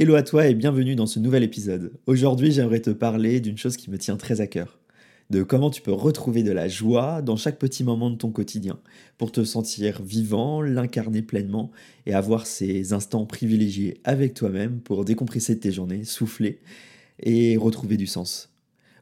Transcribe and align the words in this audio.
Hello 0.00 0.14
à 0.14 0.22
toi 0.22 0.46
et 0.46 0.54
bienvenue 0.54 0.94
dans 0.94 1.08
ce 1.08 1.18
nouvel 1.18 1.42
épisode. 1.42 1.90
Aujourd'hui, 2.06 2.52
j'aimerais 2.52 2.78
te 2.78 2.90
parler 2.90 3.40
d'une 3.40 3.58
chose 3.58 3.76
qui 3.76 3.90
me 3.90 3.98
tient 3.98 4.16
très 4.16 4.40
à 4.40 4.46
cœur. 4.46 4.78
De 5.28 5.42
comment 5.42 5.70
tu 5.70 5.82
peux 5.82 5.90
retrouver 5.90 6.44
de 6.44 6.52
la 6.52 6.68
joie 6.68 7.20
dans 7.20 7.34
chaque 7.34 7.58
petit 7.58 7.82
moment 7.82 8.08
de 8.08 8.14
ton 8.14 8.30
quotidien 8.30 8.78
pour 9.16 9.32
te 9.32 9.42
sentir 9.42 10.00
vivant, 10.00 10.62
l'incarner 10.62 11.20
pleinement 11.20 11.72
et 12.06 12.14
avoir 12.14 12.46
ces 12.46 12.92
instants 12.92 13.26
privilégiés 13.26 14.00
avec 14.04 14.34
toi-même 14.34 14.78
pour 14.78 15.04
décompresser 15.04 15.58
tes 15.58 15.72
journées, 15.72 16.04
souffler 16.04 16.60
et 17.18 17.56
retrouver 17.56 17.96
du 17.96 18.06
sens. 18.06 18.50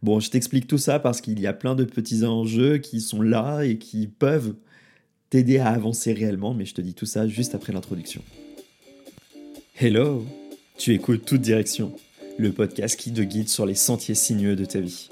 Bon, 0.03 0.19
je 0.19 0.31
t'explique 0.31 0.67
tout 0.67 0.79
ça 0.79 0.99
parce 0.99 1.21
qu'il 1.21 1.39
y 1.41 1.47
a 1.47 1.53
plein 1.53 1.75
de 1.75 1.85
petits 1.85 2.25
enjeux 2.25 2.79
qui 2.79 3.03
sont 3.03 3.21
là 3.21 3.65
et 3.65 3.77
qui 3.77 4.07
peuvent 4.07 4.55
t'aider 5.29 5.59
à 5.59 5.69
avancer 5.69 6.15
réellement, 6.15 6.55
mais 6.55 6.65
je 6.65 6.73
te 6.73 6.81
dis 6.81 6.95
tout 6.95 7.05
ça 7.05 7.29
juste 7.29 7.55
après 7.55 7.75
l'introduction. 7.75 8.23
Hello 9.79 10.25
tu 10.77 10.93
écoutes 10.93 11.25
Toute 11.25 11.41
Direction, 11.41 11.93
le 12.39 12.53
podcast 12.53 12.99
qui 12.99 13.13
te 13.13 13.23
guide 13.23 13.49
sur 13.49 13.65
les 13.65 13.75
sentiers 13.75 14.15
sinueux 14.15 14.57
de 14.57 14.67
ta 14.67 14.79
vie. 14.81 15.09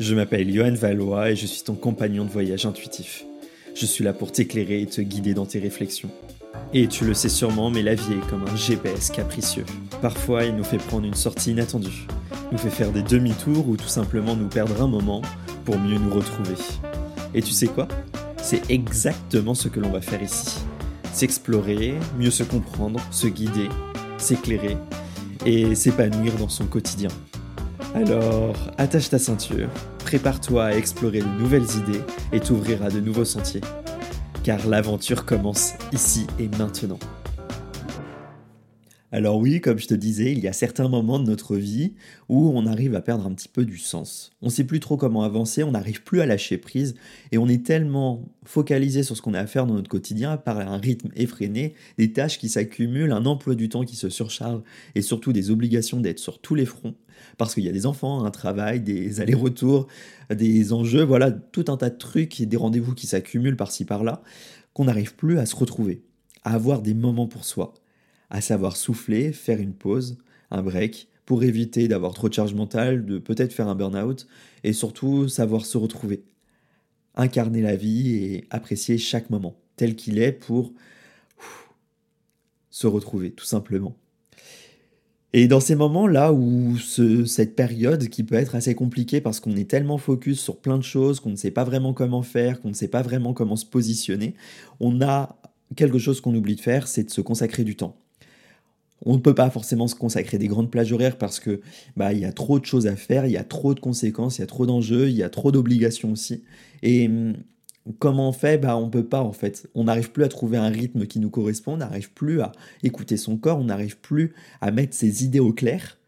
Je 0.00 0.14
m'appelle 0.14 0.52
Johan 0.52 0.72
Valois 0.72 1.30
et 1.30 1.36
je 1.36 1.46
suis 1.46 1.62
ton 1.62 1.74
compagnon 1.74 2.24
de 2.24 2.30
voyage 2.30 2.64
intuitif. 2.64 3.24
Je 3.74 3.84
suis 3.84 4.04
là 4.04 4.14
pour 4.14 4.32
t'éclairer 4.32 4.80
et 4.80 4.86
te 4.86 5.02
guider 5.02 5.34
dans 5.34 5.44
tes 5.44 5.58
réflexions. 5.58 6.08
Et 6.72 6.88
tu 6.88 7.04
le 7.04 7.12
sais 7.12 7.28
sûrement, 7.28 7.70
mais 7.70 7.82
la 7.82 7.94
vie 7.94 8.14
est 8.14 8.30
comme 8.30 8.44
un 8.48 8.56
GPS 8.56 9.10
capricieux. 9.10 9.66
Parfois, 10.00 10.44
il 10.44 10.56
nous 10.56 10.64
fait 10.64 10.78
prendre 10.78 11.06
une 11.06 11.14
sortie 11.14 11.50
inattendue, 11.50 12.06
nous 12.50 12.58
fait 12.58 12.70
faire 12.70 12.92
des 12.92 13.02
demi-tours 13.02 13.68
ou 13.68 13.76
tout 13.76 13.88
simplement 13.88 14.34
nous 14.34 14.48
perdre 14.48 14.80
un 14.80 14.88
moment 14.88 15.20
pour 15.66 15.78
mieux 15.78 15.98
nous 15.98 16.12
retrouver. 16.12 16.56
Et 17.34 17.42
tu 17.42 17.52
sais 17.52 17.66
quoi? 17.66 17.86
C'est 18.42 18.70
exactement 18.70 19.54
ce 19.54 19.68
que 19.68 19.78
l'on 19.78 19.90
va 19.90 20.00
faire 20.00 20.22
ici. 20.22 20.56
S'explorer, 21.12 21.94
mieux 22.18 22.30
se 22.30 22.44
comprendre, 22.44 23.00
se 23.10 23.26
guider 23.26 23.68
s'éclairer 24.18 24.76
et 25.44 25.74
s'épanouir 25.74 26.34
dans 26.34 26.48
son 26.48 26.66
quotidien. 26.66 27.08
Alors, 27.94 28.54
attache 28.78 29.08
ta 29.08 29.18
ceinture, 29.18 29.68
prépare-toi 30.04 30.64
à 30.64 30.74
explorer 30.74 31.20
de 31.20 31.40
nouvelles 31.40 31.62
idées 31.62 32.02
et 32.32 32.40
t'ouvrir 32.40 32.82
à 32.82 32.90
de 32.90 33.00
nouveaux 33.00 33.24
sentiers. 33.24 33.62
Car 34.42 34.66
l'aventure 34.66 35.24
commence 35.24 35.72
ici 35.92 36.26
et 36.38 36.48
maintenant. 36.58 36.98
Alors 39.12 39.38
oui, 39.38 39.60
comme 39.60 39.78
je 39.78 39.86
te 39.86 39.94
disais, 39.94 40.32
il 40.32 40.40
y 40.40 40.48
a 40.48 40.52
certains 40.52 40.88
moments 40.88 41.20
de 41.20 41.26
notre 41.26 41.54
vie 41.56 41.94
où 42.28 42.50
on 42.52 42.66
arrive 42.66 42.96
à 42.96 43.00
perdre 43.00 43.24
un 43.24 43.32
petit 43.34 43.48
peu 43.48 43.64
du 43.64 43.78
sens. 43.78 44.32
On 44.42 44.46
ne 44.46 44.50
sait 44.50 44.64
plus 44.64 44.80
trop 44.80 44.96
comment 44.96 45.22
avancer, 45.22 45.62
on 45.62 45.70
n'arrive 45.70 46.02
plus 46.02 46.20
à 46.20 46.26
lâcher 46.26 46.58
prise 46.58 46.96
et 47.30 47.38
on 47.38 47.46
est 47.46 47.64
tellement 47.64 48.28
focalisé 48.44 49.04
sur 49.04 49.16
ce 49.16 49.22
qu'on 49.22 49.34
a 49.34 49.38
à 49.38 49.46
faire 49.46 49.66
dans 49.66 49.74
notre 49.74 49.88
quotidien 49.88 50.36
par 50.36 50.58
un 50.58 50.76
rythme 50.78 51.10
effréné, 51.14 51.74
des 51.98 52.12
tâches 52.12 52.38
qui 52.38 52.48
s'accumulent, 52.48 53.12
un 53.12 53.26
emploi 53.26 53.54
du 53.54 53.68
temps 53.68 53.84
qui 53.84 53.94
se 53.94 54.08
surcharge 54.08 54.62
et 54.96 55.02
surtout 55.02 55.32
des 55.32 55.50
obligations 55.52 56.00
d'être 56.00 56.18
sur 56.18 56.40
tous 56.40 56.56
les 56.56 56.66
fronts 56.66 56.96
parce 57.38 57.54
qu'il 57.54 57.64
y 57.64 57.68
a 57.68 57.72
des 57.72 57.86
enfants, 57.86 58.24
un 58.24 58.30
travail, 58.30 58.80
des 58.80 59.20
allers-retours, 59.20 59.86
des 60.34 60.72
enjeux, 60.72 61.02
voilà, 61.02 61.30
tout 61.30 61.64
un 61.68 61.76
tas 61.76 61.90
de 61.90 61.96
trucs 61.96 62.40
et 62.40 62.46
des 62.46 62.56
rendez-vous 62.56 62.94
qui 62.94 63.06
s'accumulent 63.06 63.56
par-ci 63.56 63.84
par-là 63.84 64.22
qu'on 64.74 64.84
n'arrive 64.84 65.14
plus 65.14 65.38
à 65.38 65.46
se 65.46 65.56
retrouver, 65.56 66.02
à 66.44 66.54
avoir 66.54 66.82
des 66.82 66.92
moments 66.92 67.26
pour 67.26 67.44
soi 67.44 67.72
à 68.30 68.40
savoir 68.40 68.76
souffler, 68.76 69.32
faire 69.32 69.60
une 69.60 69.74
pause, 69.74 70.18
un 70.50 70.62
break, 70.62 71.08
pour 71.24 71.42
éviter 71.42 71.88
d'avoir 71.88 72.14
trop 72.14 72.28
de 72.28 72.34
charge 72.34 72.54
mentale, 72.54 73.04
de 73.04 73.18
peut-être 73.18 73.52
faire 73.52 73.68
un 73.68 73.74
burn-out, 73.74 74.26
et 74.64 74.72
surtout 74.72 75.28
savoir 75.28 75.66
se 75.66 75.76
retrouver. 75.76 76.24
Incarner 77.16 77.62
la 77.62 77.76
vie 77.76 78.16
et 78.16 78.46
apprécier 78.50 78.98
chaque 78.98 79.30
moment 79.30 79.56
tel 79.76 79.96
qu'il 79.96 80.18
est 80.18 80.32
pour 80.32 80.72
se 82.70 82.86
retrouver, 82.86 83.30
tout 83.30 83.44
simplement. 83.44 83.96
Et 85.32 85.48
dans 85.48 85.60
ces 85.60 85.74
moments-là 85.74 86.32
où 86.32 86.78
cette 86.78 87.56
période 87.56 88.08
qui 88.08 88.22
peut 88.22 88.36
être 88.36 88.54
assez 88.54 88.74
compliquée 88.74 89.20
parce 89.20 89.40
qu'on 89.40 89.56
est 89.56 89.68
tellement 89.68 89.98
focus 89.98 90.40
sur 90.40 90.58
plein 90.58 90.78
de 90.78 90.82
choses, 90.82 91.20
qu'on 91.20 91.30
ne 91.30 91.36
sait 91.36 91.50
pas 91.50 91.64
vraiment 91.64 91.92
comment 91.92 92.22
faire, 92.22 92.60
qu'on 92.60 92.68
ne 92.68 92.74
sait 92.74 92.88
pas 92.88 93.02
vraiment 93.02 93.34
comment 93.34 93.56
se 93.56 93.66
positionner, 93.66 94.34
on 94.80 95.02
a 95.02 95.40
quelque 95.74 95.98
chose 95.98 96.20
qu'on 96.20 96.34
oublie 96.34 96.54
de 96.56 96.60
faire, 96.60 96.88
c'est 96.88 97.04
de 97.04 97.10
se 97.10 97.20
consacrer 97.20 97.64
du 97.64 97.76
temps. 97.76 97.96
On 99.04 99.14
ne 99.14 99.20
peut 99.20 99.34
pas 99.34 99.50
forcément 99.50 99.88
se 99.88 99.94
consacrer 99.94 100.38
des 100.38 100.48
grandes 100.48 100.70
plages 100.70 100.92
horaires 100.92 101.18
parce 101.18 101.38
que 101.38 101.60
bah 101.96 102.12
il 102.12 102.20
y 102.20 102.24
a 102.24 102.32
trop 102.32 102.58
de 102.58 102.64
choses 102.64 102.86
à 102.86 102.96
faire, 102.96 103.26
il 103.26 103.32
y 103.32 103.36
a 103.36 103.44
trop 103.44 103.74
de 103.74 103.80
conséquences, 103.80 104.38
il 104.38 104.40
y 104.40 104.44
a 104.44 104.46
trop 104.46 104.66
d'enjeux, 104.66 105.08
il 105.08 105.16
y 105.16 105.22
a 105.22 105.28
trop 105.28 105.52
d'obligations 105.52 106.12
aussi. 106.12 106.44
Et 106.82 107.06
hum, 107.06 107.34
comment 107.98 108.30
on 108.30 108.32
fait? 108.32 108.58
Bah 108.58 108.76
on 108.76 108.88
peut 108.90 109.06
pas 109.06 109.20
en 109.20 109.32
fait. 109.32 109.68
On 109.74 109.84
n'arrive 109.84 110.12
plus 110.12 110.24
à 110.24 110.28
trouver 110.28 110.56
un 110.56 110.68
rythme 110.68 111.06
qui 111.06 111.20
nous 111.20 111.30
correspond, 111.30 111.74
on 111.74 111.76
n'arrive 111.78 112.12
plus 112.12 112.40
à 112.40 112.52
écouter 112.82 113.16
son 113.16 113.36
corps, 113.36 113.58
on 113.58 113.64
n'arrive 113.64 113.98
plus 113.98 114.34
à 114.60 114.70
mettre 114.70 114.94
ses 114.94 115.24
idées 115.24 115.40
au 115.40 115.52
clair. 115.52 115.98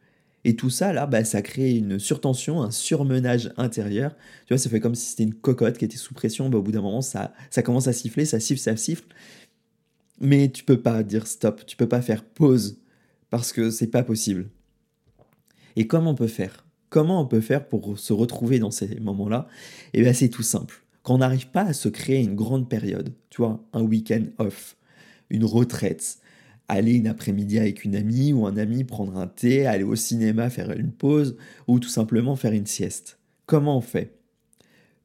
Et 0.45 0.57
tout 0.57 0.71
ça, 0.71 0.93
là, 0.93 1.07
bah, 1.07 1.25
ça 1.25 1.43
crée 1.43 1.73
une 1.73 1.99
surtension, 1.99 2.63
un 2.63 2.71
surmenage 2.71 3.53
intérieur. 3.57 4.15
Tu 4.47 4.55
vois, 4.55 4.59
ça 4.59 4.71
fait 4.71 4.81
comme 4.81 4.95
si 4.95 5.11
c'était 5.11 5.25
une 5.25 5.35
cocotte 5.35 5.77
qui 5.77 5.85
était 5.85 5.97
sous 5.97 6.15
pression. 6.15 6.49
Bah, 6.49 6.59
au 6.59 6.63
bout 6.63 6.73
d'un 6.73 6.81
moment, 6.81 7.03
ça, 7.03 7.35
ça 7.51 7.63
commence 7.63 7.89
à 7.89 7.93
siffler, 7.93 8.25
ça 8.25 8.41
siffle, 8.41 8.61
ça 8.61 8.77
siffle. 8.77 9.05
Mais 10.21 10.49
tu 10.51 10.65
peux 10.65 10.81
pas 10.81 11.03
dire 11.03 11.27
stop, 11.27 11.65
tu 11.67 11.77
peux 11.77 11.89
pas 11.89 12.03
faire 12.03 12.25
pause 12.25 12.81
parce 13.31 13.53
que 13.53 13.71
c'est 13.71 13.87
pas 13.89 14.03
possible. 14.03 14.49
Et 15.77 15.87
comment 15.87 16.11
on 16.11 16.15
peut 16.15 16.27
faire? 16.27 16.67
Comment 16.91 17.21
on 17.21 17.27
peut 17.27 17.41
faire 17.41 17.69
pour 17.69 17.99
se 17.99 18.13
retrouver 18.13 18.59
dans 18.59 18.71
ces 18.71 18.99
moments-là? 19.01 19.47
Eh 19.93 20.01
bien, 20.01 20.13
c'est 20.13 20.29
tout 20.29 20.43
simple. 20.43 20.83
Quand 21.03 21.15
on 21.15 21.19
n'arrive 21.19 21.49
pas 21.49 21.63
à 21.63 21.73
se 21.73 21.89
créer 21.89 22.23
une 22.23 22.35
grande 22.35 22.69
période, 22.69 23.13
tu 23.31 23.43
vois, 23.43 23.63
un 23.73 23.83
week-end 23.83 24.25
off, 24.39 24.77
une 25.31 25.45
retraite, 25.45 26.19
aller 26.67 26.95
une 26.95 27.07
après-midi 27.07 27.59
avec 27.59 27.85
une 27.85 27.97
amie 27.97 28.33
ou 28.33 28.47
un 28.47 28.57
ami 28.57 28.85
prendre 28.85 29.17
un 29.17 29.27
thé, 29.27 29.67
aller 29.67 29.85
au 29.85 29.97
cinéma 29.97 30.51
faire 30.51 30.73
une 30.73 30.93
pause 30.93 31.37
ou 31.67 31.79
tout 31.79 31.89
simplement 31.89 32.37
faire 32.37 32.53
une 32.53 32.67
sieste. 32.67 33.19
Comment 33.47 33.79
on 33.79 33.83
fait? 33.83 34.18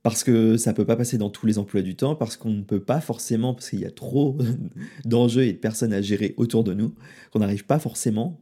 Parce 0.04 0.26
que 0.26 0.58
ça 0.58 0.72
ne 0.72 0.76
peut 0.76 0.86
pas 0.86 0.98
passer 0.98 1.18
dans 1.18 1.30
tous 1.30 1.46
les 1.46 1.58
emplois 1.58 1.82
du 1.82 1.96
temps, 1.96 2.16
parce 2.16 2.36
qu'on 2.36 2.52
ne 2.52 2.62
peut 2.62 2.82
pas 2.82 3.00
forcément, 3.00 3.54
parce 3.54 3.70
qu'il 3.70 3.80
y 3.80 3.86
a 3.86 3.92
trop 3.92 4.38
d'enjeux 5.06 5.44
et 5.44 5.54
de 5.54 5.58
personnes 5.58 5.94
à 5.94 6.02
gérer 6.02 6.34
autour 6.38 6.66
de 6.66 6.74
nous, 6.74 6.94
qu'on 7.32 7.40
n'arrive 7.40 7.66
pas 7.66 7.80
forcément 7.80 8.42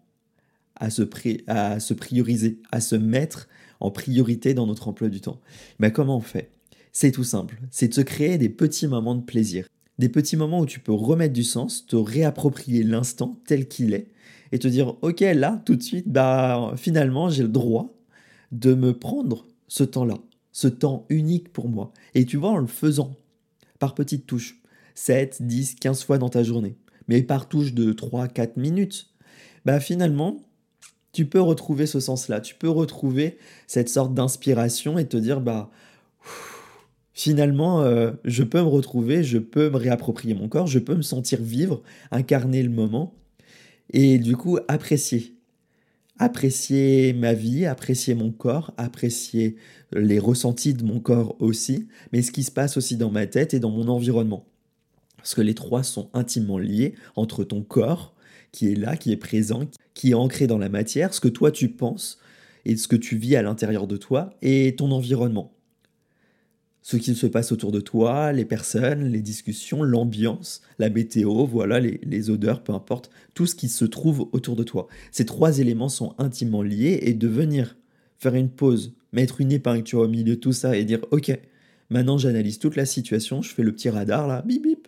à 0.76 0.90
se, 0.90 1.04
prioriser, 1.94 2.60
à 2.72 2.82
se 2.82 2.96
mettre 2.96 3.48
en 3.80 3.92
priorité 3.92 4.56
dans 4.56 4.66
notre 4.66 4.88
emploi 4.88 5.10
du 5.10 5.22
temps. 5.22 5.40
Mais 5.78 5.92
comment 5.92 6.18
on 6.18 6.22
fait? 6.22 6.50
C'est 6.92 7.12
tout 7.12 7.24
simple, 7.24 7.60
c'est 7.70 7.90
de 7.90 7.94
se 7.94 8.02
créer 8.02 8.40
des 8.40 8.50
petits 8.50 8.88
moments 8.88 9.16
de 9.16 9.22
plaisir. 9.22 9.68
Des 10.00 10.10
petits 10.10 10.36
moments 10.36 10.62
où 10.62 10.66
tu 10.66 10.80
peux 10.80 10.92
remettre 10.92 11.34
du 11.34 11.44
sens, 11.44 11.86
te 11.86 11.96
réapproprier 11.96 12.82
l'instant 12.82 13.40
tel 13.46 13.68
qu'il 13.68 13.94
est, 13.94 14.08
et 14.52 14.58
te 14.58 14.68
dire, 14.68 14.96
ok, 15.04 15.20
là, 15.20 15.62
tout 15.64 15.76
de 15.76 15.84
suite, 15.84 16.10
bah, 16.10 16.74
finalement, 16.76 17.30
j'ai 17.30 17.44
le 17.44 17.50
droit 17.50 17.94
de 18.52 18.74
me 18.74 18.98
prendre 18.98 19.46
ce 19.68 19.84
temps-là 19.84 20.18
ce 20.51 20.67
temps 20.67 21.06
unique 21.09 21.51
pour 21.53 21.69
moi. 21.69 21.94
Et 22.13 22.25
tu 22.25 22.38
vois, 22.38 22.51
en 22.51 22.57
le 22.57 22.67
faisant, 22.67 23.16
par 23.79 23.95
petites 23.95 24.28
touches, 24.28 24.62
7, 24.95 25.41
10, 25.41 25.75
15 25.75 26.03
fois 26.03 26.17
dans 26.17 26.29
ta 26.29 26.44
journée, 26.44 26.75
mais 27.07 27.23
par 27.23 27.47
touche 27.47 27.73
de 27.73 27.94
3, 27.94 28.28
4 28.28 28.57
minutes, 28.57 29.07
bah 29.66 29.79
finalement, 29.79 30.41
tu 31.13 31.25
peux 31.25 31.41
retrouver 31.41 31.85
ce 31.85 32.00
sens-là, 32.00 32.41
tu 32.41 32.56
peux 32.56 32.69
retrouver 32.69 33.38
cette 33.67 33.89
sorte 33.89 34.13
d'inspiration 34.13 34.97
et 34.97 35.07
te 35.07 35.17
dire, 35.17 35.41
bah, 35.41 35.69
finalement, 37.13 37.81
euh, 37.81 38.12
je 38.23 38.44
peux 38.44 38.59
me 38.62 38.68
retrouver, 38.68 39.23
je 39.23 39.38
peux 39.38 39.69
me 39.69 39.78
réapproprier 39.78 40.33
mon 40.33 40.47
corps, 40.47 40.68
je 40.68 40.79
peux 40.79 40.95
me 40.95 41.01
sentir 41.01 41.41
vivre, 41.41 41.81
incarner 42.12 42.63
le 42.63 42.69
moment, 42.69 43.13
et 43.91 44.19
du 44.19 44.38
coup 44.38 44.57
apprécier 44.68 45.35
apprécier 46.22 47.14
ma 47.14 47.34
vie, 47.34 47.66
apprécier 47.66 48.14
mon 48.14 48.32
corps, 48.32 48.76
apprécier 48.78 49.56
les 49.92 50.20
ressentis 50.20 50.76
de 50.76 50.84
mon 50.84 51.00
corps 51.00 51.36
aussi, 51.40 51.88
mais 52.14 52.22
ce 52.22 52.32
qui 52.32 52.44
se 52.44 52.52
passe 52.52 52.78
aussi 52.78 52.96
dans 52.96 53.09
ma 53.09 53.26
tête 53.26 53.56
et 53.56 53.59
dans 53.59 53.72
mon 53.72 53.88
environnement. 53.88 54.46
Parce 55.18 55.34
que 55.34 55.42
les 55.42 55.56
trois 55.56 55.81
sont 55.81 56.12
intimement 56.14 56.60
liés 56.60 56.94
entre 57.16 57.44
ton 57.44 57.64
corps, 57.64 58.14
qui 58.52 58.72
est 58.72 58.76
là, 58.76 58.98
qui 58.98 59.12
est 59.12 59.18
présent, 59.18 59.62
qui 59.96 60.12
est 60.12 60.14
ancré 60.14 60.46
dans 60.46 60.60
la 60.60 60.70
matière, 60.70 61.16
ce 61.16 61.22
que 61.22 61.28
toi 61.28 61.51
tu 61.51 61.69
penses 61.69 62.19
et 62.66 62.78
ce 62.78 62.88
que 62.88 62.95
tu 62.95 63.18
vis 63.18 63.36
à 63.36 63.42
l'intérieur 63.42 63.88
de 63.88 63.98
toi, 63.98 64.30
et 64.44 64.75
ton 64.75 64.92
environnement 64.92 65.51
ce 66.81 66.98
qu'il 66.98 67.16
se 67.16 67.28
passe 67.28 67.51
autour 67.51 67.72
de 67.72 67.80
toi, 67.80 68.31
les 68.31 68.45
personnes, 68.45 69.06
les 69.06 69.22
discussions, 69.22 69.83
l'ambiance, 69.83 70.62
la 70.80 70.89
météo, 70.89 71.45
voilà, 71.45 71.80
les, 71.80 72.30
odeurs, 72.30 72.63
peu 72.63 72.74
importe, 72.74 73.12
tout 73.36 73.45
ce 73.45 73.56
qui 73.56 73.69
se 73.69 73.86
trouve 73.86 74.28
autour 74.31 74.56
de 74.56 74.63
toi. 74.63 74.88
Ces 75.12 75.25
trois 75.25 75.60
éléments 75.60 75.89
sont 75.89 76.16
intimement 76.18 76.63
liés 76.63 77.00
et 77.04 77.13
de 77.13 77.28
venir 77.28 77.78
faire 78.18 78.36
une 78.36 78.50
pause, 78.50 78.94
mettre 79.13 79.42
une 79.42 79.51
épingle 79.51 79.83
tu 79.83 79.95
au 79.95 80.07
milieu 80.07 80.36
de 80.36 80.39
tout 80.39 80.54
ça 80.54 80.75
et 80.75 80.83
dire 80.83 81.06
ok, 81.12 81.38
maintenant 81.89 82.18
j'analyse 82.18 82.60
toute 82.60 82.75
la 82.75 82.86
situation, 82.86 83.42
je 83.42 83.54
fais 83.54 83.63
le 83.63 83.72
petit 83.72 83.89
radar 83.89 84.28
là, 84.28 84.42
bip 84.44 84.63
bip, 84.63 84.88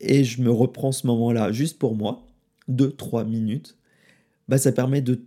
et 0.00 0.24
je 0.24 0.42
me 0.42 0.50
reprends 0.50 0.92
ce 0.92 1.06
moment-là 1.06 1.52
juste 1.52 1.78
pour 1.78 1.94
moi, 1.94 2.26
deux, 2.68 2.90
trois 2.90 3.24
minutes, 3.24 3.76
bah 4.48 4.58
ça 4.58 4.72
permet 4.72 5.00
de 5.00 5.20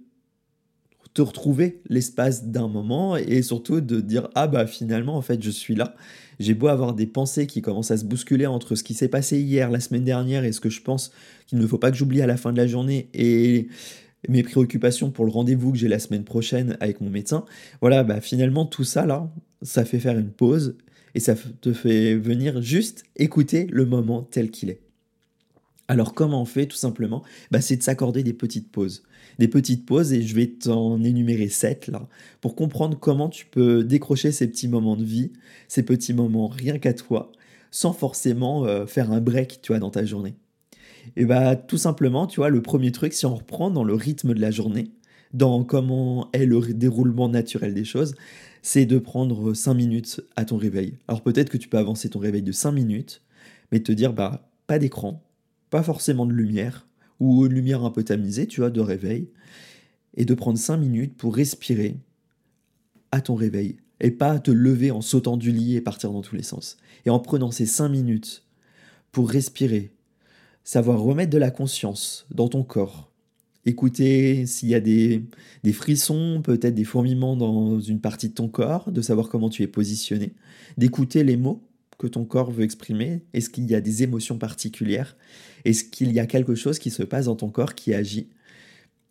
te 1.15 1.21
retrouver 1.21 1.81
l'espace 1.89 2.43
d'un 2.45 2.67
moment 2.67 3.15
et 3.15 3.41
surtout 3.41 3.79
de 3.79 4.01
dire 4.01 4.27
ah 4.35 4.47
bah 4.47 4.67
finalement 4.67 5.15
en 5.15 5.21
fait 5.21 5.41
je 5.41 5.49
suis 5.49 5.73
là. 5.73 5.95
J'ai 6.39 6.53
beau 6.53 6.67
avoir 6.67 6.93
des 6.93 7.07
pensées 7.07 7.47
qui 7.47 7.61
commencent 7.61 7.91
à 7.91 7.97
se 7.97 8.03
bousculer 8.03 8.45
entre 8.45 8.75
ce 8.75 8.83
qui 8.83 8.93
s'est 8.93 9.07
passé 9.07 9.39
hier, 9.39 9.71
la 9.71 9.79
semaine 9.79 10.03
dernière 10.03 10.43
et 10.43 10.51
ce 10.51 10.59
que 10.59 10.69
je 10.69 10.81
pense 10.81 11.11
qu'il 11.47 11.57
ne 11.57 11.65
faut 11.65 11.77
pas 11.77 11.89
que 11.89 11.97
j'oublie 11.97 12.21
à 12.21 12.27
la 12.27 12.35
fin 12.35 12.51
de 12.51 12.57
la 12.57 12.67
journée 12.67 13.07
et 13.13 13.69
mes 14.27 14.43
préoccupations 14.43 15.09
pour 15.09 15.23
le 15.23 15.31
rendez-vous 15.31 15.71
que 15.71 15.77
j'ai 15.77 15.87
la 15.87 15.99
semaine 15.99 16.25
prochaine 16.25 16.75
avec 16.81 16.99
mon 16.99 17.09
médecin. 17.09 17.45
Voilà, 17.79 18.03
bah 18.03 18.19
finalement 18.19 18.65
tout 18.65 18.83
ça 18.83 19.05
là, 19.05 19.31
ça 19.61 19.85
fait 19.85 19.99
faire 19.99 20.17
une 20.19 20.31
pause 20.31 20.75
et 21.13 21.21
ça 21.21 21.35
te 21.61 21.71
fait 21.71 22.15
venir 22.15 22.61
juste 22.61 23.05
écouter 23.15 23.67
le 23.71 23.85
moment 23.85 24.21
tel 24.21 24.51
qu'il 24.51 24.69
est. 24.69 24.84
Alors 25.87 26.13
comment 26.13 26.41
on 26.41 26.45
fait 26.45 26.65
tout 26.65 26.77
simplement? 26.77 27.23
Bah, 27.51 27.61
C'est 27.61 27.75
de 27.77 27.83
s'accorder 27.83 28.23
des 28.23 28.33
petites 28.33 28.71
pauses. 28.71 29.03
Des 29.37 29.47
petites 29.47 29.85
pauses 29.85 30.13
et 30.13 30.21
je 30.23 30.35
vais 30.35 30.47
t'en 30.47 31.03
énumérer 31.03 31.49
sept 31.49 31.87
là 31.87 32.07
pour 32.41 32.55
comprendre 32.55 32.97
comment 32.99 33.29
tu 33.29 33.45
peux 33.45 33.83
décrocher 33.83 34.31
ces 34.31 34.47
petits 34.47 34.67
moments 34.67 34.95
de 34.95 35.03
vie, 35.03 35.33
ces 35.67 35.83
petits 35.83 36.13
moments 36.13 36.47
rien 36.47 36.79
qu'à 36.79 36.93
toi, 36.93 37.31
sans 37.69 37.93
forcément 37.93 38.65
euh, 38.65 38.85
faire 38.85 39.11
un 39.11 39.21
break 39.21 39.59
tu 39.61 39.73
vois, 39.73 39.79
dans 39.79 39.91
ta 39.91 40.05
journée. 40.05 40.35
Et 41.17 41.25
bah 41.25 41.55
tout 41.55 41.77
simplement, 41.77 42.25
tu 42.25 42.39
vois, 42.39 42.49
le 42.49 42.61
premier 42.61 42.91
truc, 42.91 43.13
si 43.13 43.25
on 43.25 43.35
reprend 43.35 43.69
dans 43.69 43.83
le 43.83 43.93
rythme 43.93 44.33
de 44.33 44.41
la 44.41 44.51
journée, 44.51 44.91
dans 45.33 45.63
comment 45.63 46.29
est 46.33 46.45
le 46.45 46.61
déroulement 46.73 47.29
naturel 47.29 47.73
des 47.73 47.83
choses, 47.83 48.15
c'est 48.61 48.85
de 48.85 48.97
prendre 48.97 49.53
5 49.53 49.73
minutes 49.73 50.21
à 50.35 50.45
ton 50.45 50.57
réveil. 50.57 50.97
Alors 51.07 51.21
peut-être 51.21 51.49
que 51.49 51.57
tu 51.57 51.67
peux 51.67 51.77
avancer 51.77 52.09
ton 52.09 52.19
réveil 52.19 52.41
de 52.41 52.51
5 52.51 52.71
minutes, 52.71 53.21
mais 53.71 53.81
te 53.81 53.91
dire, 53.91 54.13
bah, 54.13 54.49
pas 54.65 54.79
d'écran, 54.79 55.21
pas 55.75 55.83
forcément 55.83 56.25
de 56.25 56.31
lumière, 56.31 56.87
ou 57.19 57.45
une 57.45 57.51
lumière 57.51 57.83
un 57.83 57.91
peu 57.91 58.01
tamisée, 58.01 58.47
tu 58.47 58.61
vois, 58.61 58.69
de 58.69 58.79
réveil, 58.79 59.27
et 60.15 60.23
de 60.23 60.33
prendre 60.33 60.57
5 60.57 60.77
minutes 60.77 61.17
pour 61.17 61.35
respirer 61.35 61.97
à 63.11 63.19
ton 63.19 63.35
réveil, 63.35 63.75
et 63.99 64.11
pas 64.11 64.39
te 64.39 64.51
lever 64.51 64.91
en 64.91 65.01
sautant 65.01 65.35
du 65.35 65.51
lit 65.51 65.75
et 65.75 65.81
partir 65.81 66.13
dans 66.13 66.21
tous 66.21 66.37
les 66.37 66.43
sens. 66.43 66.77
Et 67.05 67.09
en 67.09 67.19
prenant 67.19 67.51
ces 67.51 67.65
5 67.65 67.89
minutes 67.89 68.45
pour 69.11 69.29
respirer, 69.29 69.91
savoir 70.63 71.01
remettre 71.01 71.31
de 71.31 71.37
la 71.37 71.51
conscience 71.51 72.25
dans 72.33 72.47
ton 72.47 72.63
corps, 72.63 73.11
écouter 73.65 74.45
s'il 74.45 74.69
y 74.69 74.75
a 74.75 74.79
des, 74.79 75.25
des 75.65 75.73
frissons, 75.73 76.39
peut-être 76.41 76.75
des 76.75 76.85
fourmillements 76.85 77.35
dans 77.35 77.81
une 77.81 77.99
partie 77.99 78.29
de 78.29 78.33
ton 78.33 78.47
corps, 78.47 78.93
de 78.93 79.01
savoir 79.01 79.27
comment 79.27 79.49
tu 79.49 79.61
es 79.61 79.67
positionné, 79.67 80.35
d'écouter 80.77 81.25
les 81.25 81.35
mots 81.35 81.61
que 81.97 82.07
ton 82.07 82.25
corps 82.25 82.51
veut 82.51 82.63
exprimer, 82.63 83.23
est-ce 83.33 83.49
qu'il 83.49 83.69
y 83.69 83.75
a 83.75 83.81
des 83.81 84.03
émotions 84.03 84.37
particulières, 84.37 85.15
est-ce 85.63 85.83
qu'il 85.83 86.11
y 86.11 86.19
a 86.19 86.25
quelque 86.25 86.55
chose 86.55 86.79
qui 86.79 86.89
se 86.89 87.03
passe 87.03 87.25
dans 87.25 87.35
ton 87.35 87.49
corps 87.49 87.75
qui 87.75 87.93
agit, 87.93 88.29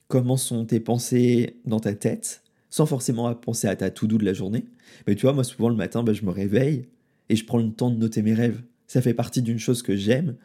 comment 0.09 0.37
sont 0.37 0.65
tes 0.65 0.81
pensées 0.81 1.57
dans 1.65 1.81
ta 1.81 1.95
tête, 1.95 2.43
sans 2.71 2.87
forcément 2.87 3.33
penser 3.35 3.69
à 3.69 3.77
ta 3.77 3.91
tout 3.91 4.07
doux 4.07 4.19
de 4.19 4.25
la 4.25 4.35
journée. 4.35 4.65
Mais 5.07 5.15
tu 5.15 5.23
vois, 5.23 5.33
moi 5.33 5.45
souvent 5.45 5.69
le 5.69 5.77
matin, 5.77 6.03
ben, 6.03 6.13
je 6.13 6.25
me 6.25 6.31
réveille 6.31 6.87
et 7.29 7.37
je 7.37 7.45
prends 7.45 7.59
le 7.59 7.71
temps 7.71 7.91
de 7.91 7.97
noter 7.97 8.23
mes 8.23 8.35
rêves. 8.35 8.63
Ça 8.87 9.01
fait 9.01 9.15
partie 9.15 9.43
d'une 9.43 9.59
chose 9.59 9.83
que 9.83 9.97
j'aime 9.97 10.37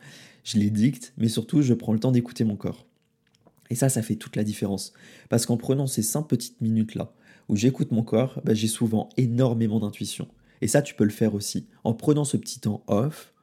je 0.43 0.57
les 0.57 0.69
dicte, 0.69 1.13
mais 1.17 1.27
surtout 1.27 1.61
je 1.61 1.73
prends 1.73 1.93
le 1.93 1.99
temps 1.99 2.11
d'écouter 2.11 2.43
mon 2.43 2.55
corps. 2.55 2.85
Et 3.69 3.75
ça, 3.75 3.89
ça 3.89 4.01
fait 4.01 4.15
toute 4.15 4.35
la 4.35 4.43
différence. 4.43 4.93
Parce 5.29 5.45
qu'en 5.45 5.57
prenant 5.57 5.85
ces 5.85 6.01
cinq 6.01 6.23
petites 6.23 6.59
minutes-là, 6.61 7.13
où 7.49 7.55
j'écoute 7.55 7.91
mon 7.91 8.03
corps, 8.03 8.41
bah, 8.43 8.53
j'ai 8.53 8.67
souvent 8.67 9.09
énormément 9.17 9.79
d'intuition. 9.79 10.27
Et 10.61 10.67
ça, 10.67 10.81
tu 10.81 10.93
peux 10.93 11.03
le 11.03 11.09
faire 11.09 11.33
aussi. 11.33 11.67
En 11.83 11.93
prenant 11.93 12.25
ce 12.25 12.37
petit 12.37 12.59
temps 12.59 12.83
off, 12.87 13.33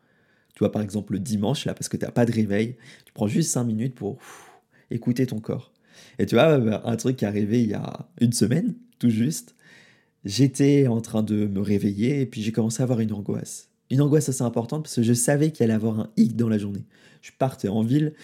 tu 0.54 0.60
vois, 0.60 0.72
par 0.72 0.82
exemple 0.82 1.12
le 1.12 1.18
dimanche, 1.18 1.64
là, 1.64 1.74
parce 1.74 1.88
que 1.88 1.96
tu 1.96 2.04
n'as 2.04 2.10
pas 2.10 2.26
de 2.26 2.32
réveil, 2.32 2.76
tu 3.04 3.12
prends 3.12 3.28
juste 3.28 3.50
cinq 3.50 3.64
minutes 3.64 3.94
pour 3.94 4.18
écouter 4.90 5.26
ton 5.26 5.40
corps. 5.40 5.72
Et 6.18 6.26
tu 6.26 6.34
vois, 6.34 6.58
bah, 6.58 6.82
un 6.84 6.96
truc 6.96 7.16
qui 7.16 7.24
est 7.24 7.28
arrivé 7.28 7.62
il 7.62 7.70
y 7.70 7.74
a 7.74 8.08
une 8.20 8.32
semaine, 8.32 8.74
tout 8.98 9.10
juste, 9.10 9.54
j'étais 10.24 10.86
en 10.86 11.00
train 11.00 11.22
de 11.22 11.46
me 11.46 11.60
réveiller 11.60 12.20
et 12.20 12.26
puis 12.26 12.42
j'ai 12.42 12.52
commencé 12.52 12.80
à 12.80 12.84
avoir 12.84 13.00
une 13.00 13.12
angoisse 13.12 13.70
une 13.90 14.00
angoisse 14.00 14.28
assez 14.28 14.42
importante 14.42 14.84
parce 14.84 14.96
que 14.96 15.02
je 15.02 15.12
savais 15.12 15.50
qu'il 15.50 15.64
allait 15.64 15.74
avoir 15.74 16.00
un 16.00 16.10
hic 16.16 16.36
dans 16.36 16.48
la 16.48 16.58
journée. 16.58 16.84
Je 17.22 17.30
partais 17.36 17.68
en 17.68 17.82
ville 17.82 18.14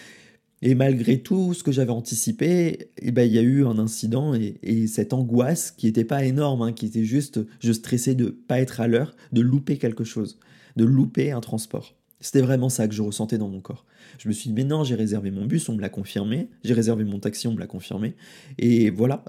et 0.65 0.75
malgré 0.75 1.19
tout 1.19 1.53
ce 1.53 1.61
que 1.61 1.73
j'avais 1.73 1.91
anticipé, 1.91 2.87
eh 2.97 3.11
ben, 3.11 3.23
il 3.23 3.33
y 3.33 3.37
a 3.37 3.41
eu 3.41 3.65
un 3.65 3.77
incident 3.79 4.33
et, 4.33 4.87
cette 4.87 5.11
angoisse 5.11 5.71
qui 5.71 5.87
n'était 5.87 6.05
pas 6.05 6.23
énorme, 6.23 6.61
hein, 6.61 6.71
qui 6.71 6.85
était 6.85 7.03
juste, 7.03 7.41
je 7.59 7.73
stressais 7.73 8.15
de 8.15 8.29
pas 8.29 8.61
être 8.61 8.79
à 8.79 8.87
l'heure, 8.87 9.13
de 9.33 9.41
louper 9.41 9.77
quelque 9.77 10.05
chose, 10.05 10.39
de 10.77 10.85
louper 10.85 11.31
un 11.31 11.41
transport. 11.41 11.95
C'était 12.21 12.39
vraiment 12.39 12.69
ça 12.69 12.87
que 12.87 12.93
je 12.93 13.01
ressentais 13.01 13.37
dans 13.37 13.49
mon 13.49 13.59
corps. 13.59 13.85
Je 14.19 14.29
me 14.29 14.33
suis 14.33 14.51
dit, 14.51 14.55
mais 14.55 14.63
non, 14.63 14.85
j'ai 14.85 14.95
réservé 14.95 15.31
mon 15.31 15.45
bus, 15.45 15.67
on 15.67 15.75
me 15.75 15.81
l'a 15.81 15.89
confirmé. 15.89 16.47
J'ai 16.63 16.73
réservé 16.73 17.03
mon 17.03 17.19
taxi, 17.19 17.45
on 17.49 17.53
me 17.53 17.59
l'a 17.59 17.67
confirmé. 17.67 18.15
Et 18.57 18.89
voilà. 18.89 19.25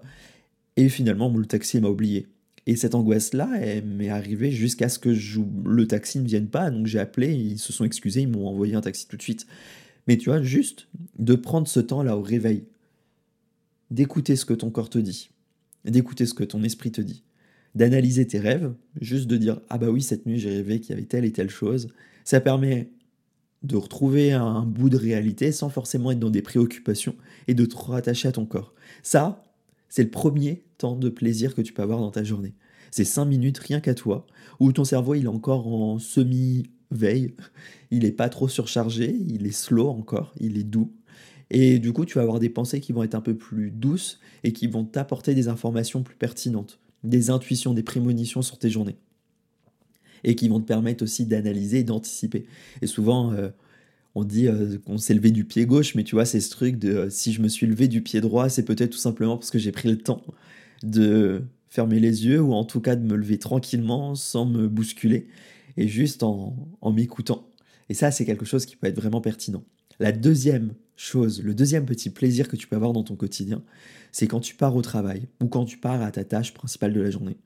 Et 0.76 0.88
finalement, 0.88 1.36
le 1.36 1.46
taxi 1.46 1.80
m'a 1.80 1.88
oublié. 1.88 2.28
Et 2.66 2.76
cette 2.76 2.94
angoisse-là, 2.94 3.50
elle 3.60 3.84
m'est 3.84 4.08
arrivée 4.08 4.52
jusqu'à 4.52 4.88
ce 4.88 5.00
que 5.00 5.10
le 5.10 5.86
taxi 5.88 6.20
ne 6.20 6.26
vienne 6.28 6.46
pas. 6.46 6.70
Donc 6.70 6.86
j'ai 6.86 7.00
appelé, 7.00 7.34
ils 7.34 7.58
se 7.58 7.72
sont 7.72 7.84
excusés, 7.84 8.20
ils 8.20 8.28
m'ont 8.28 8.46
envoyé 8.46 8.76
un 8.76 8.80
taxi 8.80 9.08
tout 9.08 9.16
de 9.16 9.22
suite. 9.22 9.48
Mais 10.06 10.16
tu 10.16 10.28
vois, 10.28 10.42
juste 10.42 10.88
de 11.18 11.34
prendre 11.34 11.66
ce 11.66 11.80
temps-là 11.80 12.16
au 12.16 12.22
réveil, 12.22 12.64
d'écouter 13.90 14.36
ce 14.36 14.44
que 14.44 14.54
ton 14.54 14.70
corps 14.70 14.90
te 14.90 14.98
dit, 14.98 15.30
d'écouter 15.84 16.26
ce 16.26 16.34
que 16.34 16.44
ton 16.44 16.62
esprit 16.62 16.92
te 16.92 17.00
dit, 17.00 17.22
d'analyser 17.74 18.26
tes 18.26 18.38
rêves, 18.38 18.72
juste 19.00 19.26
de 19.26 19.36
dire 19.36 19.60
Ah 19.70 19.78
bah 19.78 19.88
oui, 19.88 20.02
cette 20.02 20.26
nuit 20.26 20.38
j'ai 20.38 20.50
rêvé 20.50 20.80
qu'il 20.80 20.90
y 20.90 20.98
avait 20.98 21.06
telle 21.06 21.24
et 21.24 21.32
telle 21.32 21.50
chose. 21.50 21.88
Ça 22.24 22.40
permet 22.40 22.90
de 23.62 23.76
retrouver 23.76 24.32
un 24.32 24.62
bout 24.62 24.90
de 24.90 24.96
réalité 24.96 25.50
sans 25.50 25.70
forcément 25.70 26.10
être 26.10 26.18
dans 26.18 26.30
des 26.30 26.42
préoccupations 26.42 27.16
et 27.48 27.54
de 27.54 27.64
te 27.64 27.76
rattacher 27.76 28.28
à 28.28 28.32
ton 28.32 28.44
corps. 28.44 28.74
Ça, 29.02 29.42
c'est 29.88 30.02
le 30.02 30.10
premier 30.10 30.64
temps 30.76 30.96
de 30.96 31.08
plaisir 31.08 31.54
que 31.54 31.62
tu 31.62 31.72
peux 31.72 31.82
avoir 31.82 32.00
dans 32.00 32.10
ta 32.10 32.24
journée. 32.24 32.54
C'est 32.90 33.04
5 33.04 33.24
minutes 33.24 33.58
rien 33.58 33.80
qu'à 33.80 33.94
toi, 33.94 34.26
où 34.60 34.70
ton 34.72 34.84
cerveau 34.84 35.14
il 35.14 35.24
est 35.24 35.28
encore 35.28 35.66
en 35.66 35.98
semi-veille, 36.94 37.34
il 37.90 38.00
n'est 38.00 38.12
pas 38.12 38.28
trop 38.28 38.48
surchargé, 38.48 39.14
il 39.28 39.46
est 39.46 39.52
slow 39.52 39.88
encore, 39.88 40.32
il 40.40 40.58
est 40.58 40.64
doux. 40.64 40.92
Et 41.50 41.78
du 41.78 41.92
coup, 41.92 42.04
tu 42.04 42.14
vas 42.14 42.22
avoir 42.22 42.40
des 42.40 42.48
pensées 42.48 42.80
qui 42.80 42.92
vont 42.92 43.02
être 43.02 43.14
un 43.14 43.20
peu 43.20 43.36
plus 43.36 43.70
douces 43.70 44.18
et 44.42 44.52
qui 44.52 44.66
vont 44.66 44.84
t'apporter 44.84 45.34
des 45.34 45.48
informations 45.48 46.02
plus 46.02 46.16
pertinentes, 46.16 46.78
des 47.04 47.30
intuitions, 47.30 47.74
des 47.74 47.82
prémonitions 47.82 48.42
sur 48.42 48.58
tes 48.58 48.70
journées. 48.70 48.96
Et 50.24 50.36
qui 50.36 50.48
vont 50.48 50.58
te 50.58 50.66
permettre 50.66 51.04
aussi 51.04 51.26
d'analyser 51.26 51.80
et 51.80 51.84
d'anticiper. 51.84 52.46
Et 52.80 52.86
souvent, 52.86 53.32
euh, 53.32 53.50
on 54.14 54.24
dit 54.24 54.48
euh, 54.48 54.78
qu'on 54.78 54.96
s'est 54.96 55.12
levé 55.12 55.30
du 55.30 55.44
pied 55.44 55.66
gauche, 55.66 55.94
mais 55.94 56.02
tu 56.02 56.14
vois, 56.14 56.24
c'est 56.24 56.40
ce 56.40 56.50
truc 56.50 56.78
de 56.78 56.92
euh, 56.94 57.10
si 57.10 57.32
je 57.32 57.42
me 57.42 57.48
suis 57.48 57.66
levé 57.66 57.88
du 57.88 58.00
pied 58.00 58.22
droit, 58.22 58.48
c'est 58.48 58.64
peut-être 58.64 58.90
tout 58.90 58.98
simplement 58.98 59.36
parce 59.36 59.50
que 59.50 59.58
j'ai 59.58 59.72
pris 59.72 59.88
le 59.90 59.98
temps 59.98 60.22
de 60.82 61.42
fermer 61.68 62.00
les 62.00 62.24
yeux 62.24 62.40
ou 62.40 62.54
en 62.54 62.64
tout 62.64 62.80
cas 62.80 62.96
de 62.96 63.04
me 63.04 63.16
lever 63.16 63.38
tranquillement 63.38 64.14
sans 64.14 64.46
me 64.46 64.66
bousculer 64.66 65.26
et 65.76 65.88
juste 65.88 66.22
en, 66.22 66.56
en 66.80 66.92
m'écoutant. 66.92 67.48
Et 67.88 67.94
ça, 67.94 68.10
c'est 68.10 68.24
quelque 68.24 68.44
chose 68.44 68.66
qui 68.66 68.76
peut 68.76 68.86
être 68.86 69.00
vraiment 69.00 69.20
pertinent. 69.20 69.64
La 70.00 70.12
deuxième 70.12 70.74
chose, 70.96 71.42
le 71.42 71.54
deuxième 71.54 71.86
petit 71.86 72.10
plaisir 72.10 72.48
que 72.48 72.56
tu 72.56 72.66
peux 72.66 72.76
avoir 72.76 72.92
dans 72.92 73.04
ton 73.04 73.16
quotidien, 73.16 73.62
c'est 74.12 74.26
quand 74.26 74.40
tu 74.40 74.54
pars 74.54 74.74
au 74.74 74.82
travail 74.82 75.28
ou 75.40 75.48
quand 75.48 75.64
tu 75.64 75.78
pars 75.78 76.02
à 76.02 76.10
ta 76.10 76.24
tâche 76.24 76.54
principale 76.54 76.92
de 76.92 77.00
la 77.00 77.10
journée 77.10 77.36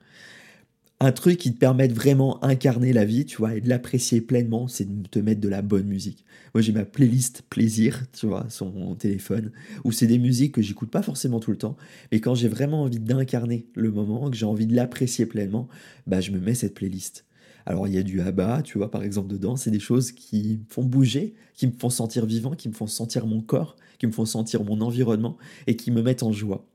un 1.00 1.12
truc 1.12 1.38
qui 1.38 1.53
te 1.53 1.59
permet 1.59 1.87
de 1.87 1.95
vraiment 1.95 2.43
incarner 2.45 2.93
la 2.93 3.05
vie, 3.05 3.25
tu 3.25 3.37
vois, 3.37 3.55
et 3.55 3.61
de 3.61 3.69
l'apprécier 3.69 4.21
pleinement, 4.21 4.67
c'est 4.67 4.85
de 4.85 5.09
te 5.09 5.19
mettre 5.21 5.41
de 5.41 5.49
la 5.49 5.62
bonne 5.62 5.87
musique. 5.87 6.25
Moi, 6.55 6.62
j'ai 6.62 6.73
ma 6.73 6.85
playlist 6.85 7.43
plaisir, 7.43 8.05
tu 8.12 8.26
vois, 8.26 8.47
sur 8.50 8.73
mon 8.73 8.97
téléphone, 8.97 9.53
où 9.85 9.93
c'est 9.93 10.09
des 10.09 10.19
musiques 10.19 10.55
que 10.55 10.62
j'écoute 10.62 10.91
pas 10.91 11.03
forcément 11.03 11.38
tout 11.38 11.53
le 11.53 11.59
temps, 11.59 11.76
mais 12.11 12.21
quand 12.21 12.35
j'ai 12.35 12.49
vraiment 12.49 12.83
envie 12.83 12.99
d'incarner 12.99 13.69
le 13.75 13.93
moment, 13.93 14.29
que 14.29 14.37
j'ai 14.37 14.47
envie 14.47 14.67
de 14.67 14.75
l'apprécier 14.75 15.26
pleinement, 15.26 15.69
bah, 16.07 16.21
je 16.21 16.33
me 16.33 16.41
mets 16.41 16.55
cette 16.55 16.75
playlist. 16.75 17.25
Alors, 17.69 17.87
il 17.87 17.95
y 17.95 17.99
a 17.99 18.03
du 18.03 18.23
ABBA, 18.23 18.63
tu 18.63 18.79
vois, 18.79 18.91
par 18.91 19.03
exemple, 19.03 19.29
dedans, 19.29 19.57
c'est 19.57 19.71
des 19.71 19.79
choses 19.79 20.13
qui 20.13 20.59
me 20.59 20.73
font 20.73 20.85
bouger, 20.85 21.35
qui 21.55 21.67
me 21.67 21.73
font 21.79 21.91
sentir 21.91 22.25
vivant, 22.25 22.53
qui 22.53 22.71
me 22.71 22.73
font 22.73 22.87
sentir 22.87 23.27
mon 23.27 23.43
corps, 23.43 23.77
qui 23.99 24.07
me 24.07 24.13
font 24.13 24.25
sentir 24.25 24.65
mon 24.65 24.81
environnement, 24.81 25.37
et 25.67 25.77
qui 25.77 25.91
me 25.91 26.01
mettent 26.03 26.23
en 26.23 26.33
joie. 26.33 26.67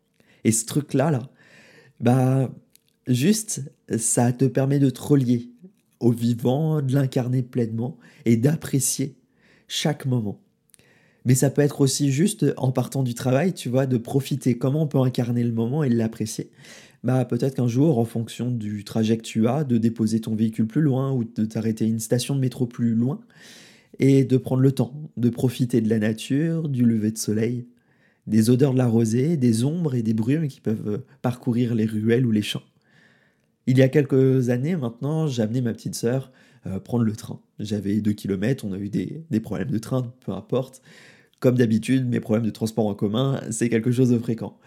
Et 0.44 0.52
ce 0.52 0.66
truc-là, 0.66 1.10
là, 1.10 1.32
bah, 2.00 2.52
Juste, 3.08 3.70
ça 3.98 4.32
te 4.32 4.46
permet 4.46 4.80
de 4.80 4.90
te 4.90 5.02
relier 5.02 5.50
au 6.00 6.12
vivant, 6.12 6.82
de 6.82 6.94
l'incarner 6.94 7.44
pleinement 7.44 7.98
et 8.24 8.38
d'apprécier 8.38 9.18
chaque 9.68 10.06
moment. 10.06 10.40
Mais 11.26 11.36
ça 11.36 11.50
peut 11.50 11.62
être 11.62 11.82
aussi 11.82 12.12
juste 12.12 12.46
en 12.58 12.72
partant 12.72 13.04
du 13.04 13.14
travail, 13.14 13.54
tu 13.54 13.70
vois, 13.70 13.88
de 13.88 13.98
profiter. 13.98 14.58
Comment 14.58 14.84
on 14.84 14.88
peut 14.88 15.00
incarner 15.00 15.44
le 15.44 15.52
moment 15.52 15.84
et 15.84 15.90
l'apprécier 15.90 16.50
Bah 17.04 17.26
peut-être 17.26 17.56
qu'un 17.56 17.68
jour, 17.68 18.00
en 18.00 18.06
fonction 18.06 18.50
du 18.50 18.86
trajet 18.86 19.18
que 19.18 19.24
tu 19.24 19.48
as, 19.48 19.64
de 19.66 19.78
déposer 19.78 20.22
ton 20.22 20.36
véhicule 20.36 20.68
plus 20.68 20.82
loin 20.82 21.12
ou 21.12 21.26
de 21.26 21.46
t'arrêter 21.46 21.86
à 21.86 21.88
une 21.88 22.00
station 22.00 22.36
de 22.36 22.40
métro 22.40 22.66
plus 22.66 22.96
loin 22.96 23.20
et 24.00 24.24
de 24.24 24.38
prendre 24.38 24.62
le 24.62 24.72
temps 24.72 24.94
de 25.18 25.30
profiter 25.30 25.82
de 25.82 25.90
la 25.90 26.00
nature, 26.00 26.70
du 26.70 26.86
lever 26.86 27.12
de 27.12 27.18
soleil, 27.18 27.68
des 28.28 28.50
odeurs 28.50 28.74
de 28.74 28.78
la 28.78 28.88
rosée, 28.88 29.38
des 29.38 29.66
ombres 29.66 29.96
et 29.96 30.02
des 30.02 30.14
brumes 30.14 30.48
qui 30.48 30.62
peuvent 30.62 31.04
parcourir 31.22 31.76
les 31.76 31.86
ruelles 31.86 32.26
ou 32.26 32.32
les 32.32 32.42
champs. 32.42 32.64
Il 33.68 33.78
y 33.78 33.82
a 33.82 33.90
quelques 33.90 34.50
années 34.50 34.76
maintenant, 34.76 35.28
j'ai 35.28 35.42
amené 35.42 35.62
ma 35.62 35.74
petite 35.74 35.96
sœur 35.96 36.32
euh, 36.66 36.80
prendre 36.80 37.04
le 37.04 37.16
train. 37.16 37.40
J'avais 37.60 38.00
deux 38.02 38.14
kilomètres, 38.14 38.66
on 38.66 38.72
a 38.74 38.78
eu 38.78 38.90
des, 38.90 39.40
problèmes 39.42 39.72
de 39.72 39.78
train, 39.78 40.14
peu 40.26 40.32
importe. 40.32 40.82
Comme 41.40 41.56
d'habitude, 41.56 42.08
mes 42.08 42.22
problèmes 42.22 42.46
de 42.46 42.52
transport 42.52 42.88
en 42.88 42.96
commun, 42.96 43.42
c'est 43.52 43.70
quelque 43.70 43.92
chose 43.92 44.10
de 44.10 44.18
fréquent. 44.18 44.58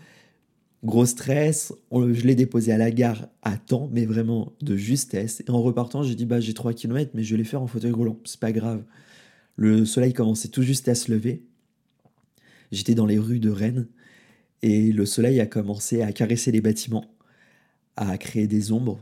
Gros 0.87 1.05
stress, 1.05 1.75
je 1.93 2.23
l'ai 2.26 2.37
déposé 2.37 2.73
à 2.73 2.78
la 2.78 2.93
gare 2.93 3.28
à 3.43 3.59
temps, 3.59 3.90
mais 3.93 4.07
vraiment 4.07 4.52
de 4.62 4.76
justesse. 4.76 5.43
Et 5.47 5.50
en 5.50 5.61
repartant, 5.61 6.05
j'ai 6.05 6.14
dit 6.14 6.26
bah 6.26 6.38
j'ai 6.40 6.55
3 6.55 6.75
km, 6.75 7.11
mais 7.14 7.25
je 7.25 7.33
vais 7.35 7.38
les 7.38 7.45
faire 7.45 7.61
en 7.61 7.66
fauteuil 7.66 7.90
roulant, 7.90 8.21
c'est 8.25 8.38
pas 8.38 8.52
grave. 8.52 8.85
Le 9.57 9.85
soleil 9.87 10.12
commençait 10.14 10.49
tout 10.49 10.62
juste 10.62 10.88
à 10.88 10.95
se 10.95 11.12
lever. 11.12 11.45
J'étais 12.73 12.95
dans 12.95 13.07
les 13.07 13.19
rues 13.19 13.40
de 13.40 13.50
Rennes 13.50 13.88
Et 14.62 14.93
le 14.93 15.07
soleil 15.07 15.40
a 15.40 15.47
commencé 15.47 16.02
à 16.02 16.12
caresser 16.12 16.52
les 16.52 16.61
bâtiments, 16.62 17.07
à 17.97 18.19
créer 18.19 18.47
des 18.49 18.73
ombres, 18.73 19.00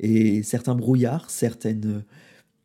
et 0.00 0.42
certains 0.42 0.74
brouillards, 0.76 1.30
certaines 1.30 2.04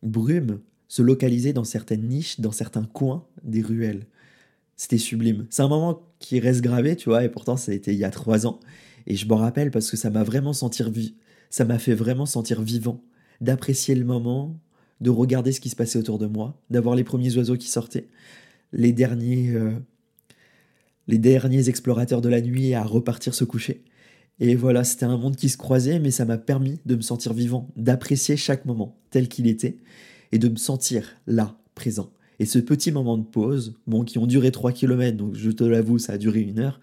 brumes 0.04 0.62
se 0.88 1.02
localisaient 1.04 1.54
dans 1.54 1.64
certaines 1.66 2.08
niches, 2.08 2.40
dans 2.42 2.52
certains 2.52 2.86
coins 2.86 3.28
des 3.44 3.62
ruelles. 3.62 4.08
C'était 4.78 4.98
sublime. 4.98 5.48
C'est 5.50 5.64
un 5.64 5.70
moment 5.70 6.02
qui 6.20 6.40
reste 6.40 6.62
gravé, 6.62 6.96
tu 6.96 7.10
vois, 7.10 7.24
et 7.24 7.30
pourtant 7.30 7.58
ça 7.58 7.72
a 7.72 7.76
été 7.76 7.94
il 7.94 8.00
y 8.00 8.04
a 8.04 8.12
trois 8.12 8.46
ans. 8.46 8.60
Et 9.08 9.16
je 9.16 9.28
m'en 9.28 9.38
rappelle 9.38 9.72
parce 9.72 9.90
que 9.90 9.98
ça 9.98 10.10
m'a 10.10 10.24
vraiment 10.24 10.54
sentir 10.54 10.92
ça 11.50 11.66
m'a 11.66 11.80
fait 11.80 11.96
vraiment 11.96 12.26
sentir 12.26 12.62
vivant, 12.62 13.04
d'apprécier 13.42 13.96
le 13.96 14.06
moment, 14.06 14.60
de 15.02 15.10
regarder 15.10 15.52
ce 15.52 15.60
qui 15.60 15.70
se 15.70 15.76
passait 15.76 15.98
autour 15.98 16.20
de 16.20 16.28
moi, 16.28 16.62
d'avoir 16.70 16.96
les 16.96 17.04
premiers 17.04 17.36
oiseaux 17.38 17.58
qui 17.58 17.70
sortaient, 17.70 18.08
les 18.74 18.92
derniers, 18.92 19.52
euh, 19.52 19.72
les 21.08 21.18
derniers 21.18 21.70
explorateurs 21.70 22.22
de 22.22 22.30
la 22.30 22.42
nuit 22.42 22.74
à 22.74 22.84
repartir 22.84 23.34
se 23.34 23.46
coucher. 23.46 23.84
Et 24.40 24.56
voilà, 24.56 24.84
c'était 24.84 25.06
un 25.06 25.18
monde 25.18 25.36
qui 25.36 25.50
se 25.50 25.58
croisait, 25.58 26.00
mais 26.00 26.12
ça 26.12 26.26
m'a 26.26 26.38
permis 26.38 26.80
de 26.86 26.96
me 26.96 27.02
sentir 27.02 27.34
vivant, 27.34 27.70
d'apprécier 27.76 28.38
chaque 28.38 28.66
moment 28.66 28.98
tel 29.10 29.28
qu'il 29.28 29.48
était, 29.48 29.78
et 30.32 30.38
de 30.38 30.48
me 30.48 30.56
sentir 30.56 31.16
là, 31.28 31.58
présent. 31.76 32.12
Et 32.40 32.46
ce 32.46 32.60
petit 32.60 32.92
moment 32.92 33.18
de 33.18 33.24
pause, 33.24 33.76
bon, 33.86 34.04
qui 34.04 34.18
ont 34.18 34.26
duré 34.26 34.52
3 34.52 34.72
km, 34.72 35.18
donc 35.18 35.36
je 35.36 35.52
te 35.52 35.64
l'avoue, 35.64 36.00
ça 36.00 36.14
a 36.14 36.18
duré 36.18 36.40
une 36.42 36.60
heure, 36.60 36.80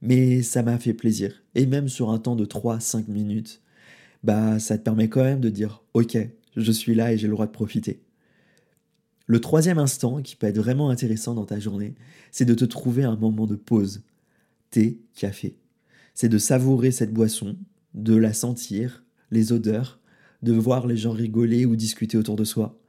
mais 0.00 0.42
ça 0.42 0.62
m'a 0.62 0.78
fait 0.78 0.94
plaisir. 0.94 1.42
Et 1.54 1.66
même 1.66 1.88
sur 1.88 2.10
un 2.10 2.18
temps 2.18 2.36
de 2.36 2.44
3-5 2.44 3.08
minutes, 3.08 3.60
bah 4.22 4.58
ça 4.58 4.78
te 4.78 4.82
permet 4.84 5.08
quand 5.08 5.24
même 5.24 5.40
de 5.40 5.48
dire 5.48 5.82
ok, 5.94 6.16
je 6.56 6.72
suis 6.72 6.94
là 6.94 7.12
et 7.12 7.18
j'ai 7.18 7.26
le 7.26 7.32
droit 7.32 7.46
de 7.46 7.52
profiter. 7.52 8.02
Le 9.26 9.40
troisième 9.40 9.78
instant 9.78 10.20
qui 10.22 10.36
peut 10.36 10.46
être 10.46 10.58
vraiment 10.58 10.90
intéressant 10.90 11.34
dans 11.34 11.46
ta 11.46 11.58
journée, 11.58 11.94
c'est 12.30 12.44
de 12.44 12.54
te 12.54 12.64
trouver 12.64 13.04
un 13.04 13.16
moment 13.16 13.46
de 13.46 13.56
pause. 13.56 14.02
Thé, 14.70 15.00
café. 15.14 15.56
C'est 16.14 16.28
de 16.28 16.38
savourer 16.38 16.90
cette 16.90 17.12
boisson, 17.12 17.56
de 17.94 18.14
la 18.16 18.32
sentir, 18.32 19.04
les 19.30 19.52
odeurs, 19.52 20.00
de 20.42 20.52
voir 20.52 20.86
les 20.86 20.96
gens 20.96 21.12
rigoler 21.12 21.64
ou 21.66 21.76
discuter 21.76 22.18
autour 22.18 22.36
de 22.36 22.44
soi, 22.44 22.81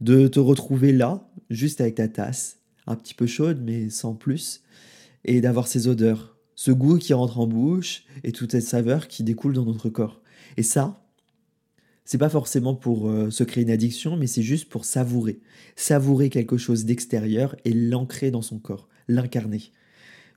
de 0.00 0.28
te 0.28 0.40
retrouver 0.40 0.92
là, 0.92 1.28
juste 1.50 1.80
avec 1.80 1.96
ta 1.96 2.08
tasse, 2.08 2.58
un 2.86 2.96
petit 2.96 3.14
peu 3.14 3.26
chaude 3.26 3.60
mais 3.62 3.90
sans 3.90 4.14
plus, 4.14 4.62
et 5.24 5.40
d'avoir 5.40 5.66
ces 5.66 5.88
odeurs, 5.88 6.36
ce 6.54 6.70
goût 6.70 6.98
qui 6.98 7.14
rentre 7.14 7.38
en 7.38 7.46
bouche 7.46 8.04
et 8.22 8.32
toute 8.32 8.52
cette 8.52 8.64
saveur 8.64 9.08
qui 9.08 9.22
découle 9.22 9.54
dans 9.54 9.64
notre 9.64 9.88
corps. 9.88 10.20
Et 10.56 10.62
ça, 10.62 11.04
c'est 12.04 12.18
pas 12.18 12.28
forcément 12.28 12.74
pour 12.74 13.08
euh, 13.08 13.30
se 13.30 13.44
créer 13.44 13.64
une 13.64 13.70
addiction, 13.70 14.16
mais 14.16 14.26
c'est 14.26 14.42
juste 14.42 14.68
pour 14.68 14.84
savourer. 14.84 15.40
Savourer 15.74 16.28
quelque 16.28 16.58
chose 16.58 16.84
d'extérieur 16.84 17.56
et 17.64 17.72
l'ancrer 17.72 18.30
dans 18.30 18.42
son 18.42 18.58
corps, 18.58 18.88
l'incarner. 19.08 19.72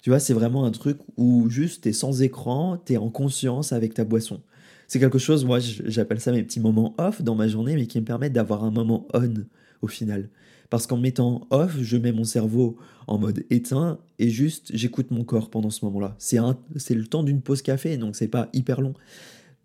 Tu 0.02 0.10
vois, 0.10 0.20
c'est 0.20 0.34
vraiment 0.34 0.64
un 0.64 0.72
truc 0.72 0.98
où 1.18 1.50
juste 1.50 1.84
t'es 1.84 1.92
sans 1.92 2.22
écran, 2.22 2.78
t'es 2.78 2.98
en 2.98 3.10
conscience 3.10 3.74
avec 3.74 3.94
ta 3.94 4.06
boisson. 4.06 4.42
C'est 4.88 5.00
quelque 5.00 5.20
chose, 5.20 5.44
moi 5.44 5.60
j'appelle 5.60 6.22
ça 6.22 6.32
mes 6.32 6.44
petits 6.44 6.62
moments 6.62 6.96
off 6.98 7.22
dans 7.22 7.36
ma 7.36 7.48
journée, 7.48 7.76
mais 7.76 7.88
qui 7.88 8.00
me 8.00 8.06
permettent 8.06 8.34
d'avoir 8.34 8.64
un 8.64 8.72
moment 8.72 9.06
on 9.14 9.34
au 9.82 9.88
final. 9.88 10.30
Parce 10.70 10.88
qu'en 10.88 10.98
mettant 10.98 11.46
off, 11.50 11.78
je 11.82 11.98
mets 11.98 12.12
mon 12.12 12.24
cerveau 12.24 12.78
en 13.06 13.18
mode 13.18 13.46
éteint 13.50 14.00
et 14.20 14.30
juste 14.30 14.72
j'écoute 14.74 15.12
mon 15.12 15.24
corps 15.24 15.50
pendant 15.50 15.70
ce 15.70 15.84
moment-là. 15.86 16.16
C'est 16.18 16.96
le 16.96 17.06
temps 17.06 17.24
d'une 17.24 17.42
pause 17.42 17.62
café, 17.62 17.98
donc 17.98 18.16
c'est 18.16 18.28
pas 18.28 18.50
hyper 18.54 18.82
long. 18.82 18.94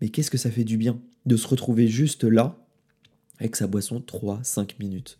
Mais 0.01 0.09
qu'est-ce 0.09 0.31
que 0.31 0.37
ça 0.37 0.51
fait 0.51 0.63
du 0.65 0.77
bien 0.77 0.99
de 1.25 1.37
se 1.37 1.47
retrouver 1.47 1.87
juste 1.87 2.25
là, 2.25 2.57
avec 3.39 3.55
sa 3.55 3.67
boisson 3.67 4.03
3-5 4.05 4.71
minutes, 4.79 5.19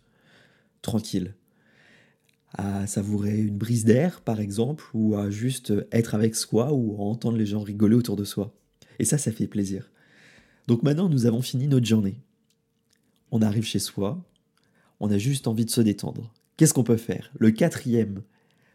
tranquille, 0.82 1.34
à 2.52 2.86
savourer 2.86 3.38
une 3.38 3.56
brise 3.56 3.84
d'air 3.84 4.20
par 4.20 4.40
exemple, 4.40 4.84
ou 4.92 5.16
à 5.16 5.30
juste 5.30 5.72
être 5.92 6.14
avec 6.14 6.34
soi, 6.34 6.72
ou 6.72 6.94
à 6.96 7.04
entendre 7.04 7.38
les 7.38 7.46
gens 7.46 7.60
rigoler 7.60 7.96
autour 7.96 8.16
de 8.16 8.24
soi. 8.24 8.54
Et 8.98 9.04
ça, 9.04 9.18
ça 9.18 9.32
fait 9.32 9.46
plaisir. 9.46 9.90
Donc 10.66 10.82
maintenant, 10.82 11.08
nous 11.08 11.26
avons 11.26 11.42
fini 11.42 11.68
notre 11.68 11.86
journée. 11.86 12.20
On 13.30 13.42
arrive 13.42 13.64
chez 13.64 13.78
soi, 13.78 14.24
on 15.00 15.10
a 15.10 15.18
juste 15.18 15.48
envie 15.48 15.64
de 15.64 15.70
se 15.70 15.80
détendre. 15.80 16.32
Qu'est-ce 16.56 16.72
qu'on 16.72 16.84
peut 16.84 16.96
faire? 16.96 17.30
Le 17.38 17.50
quatrième 17.50 18.22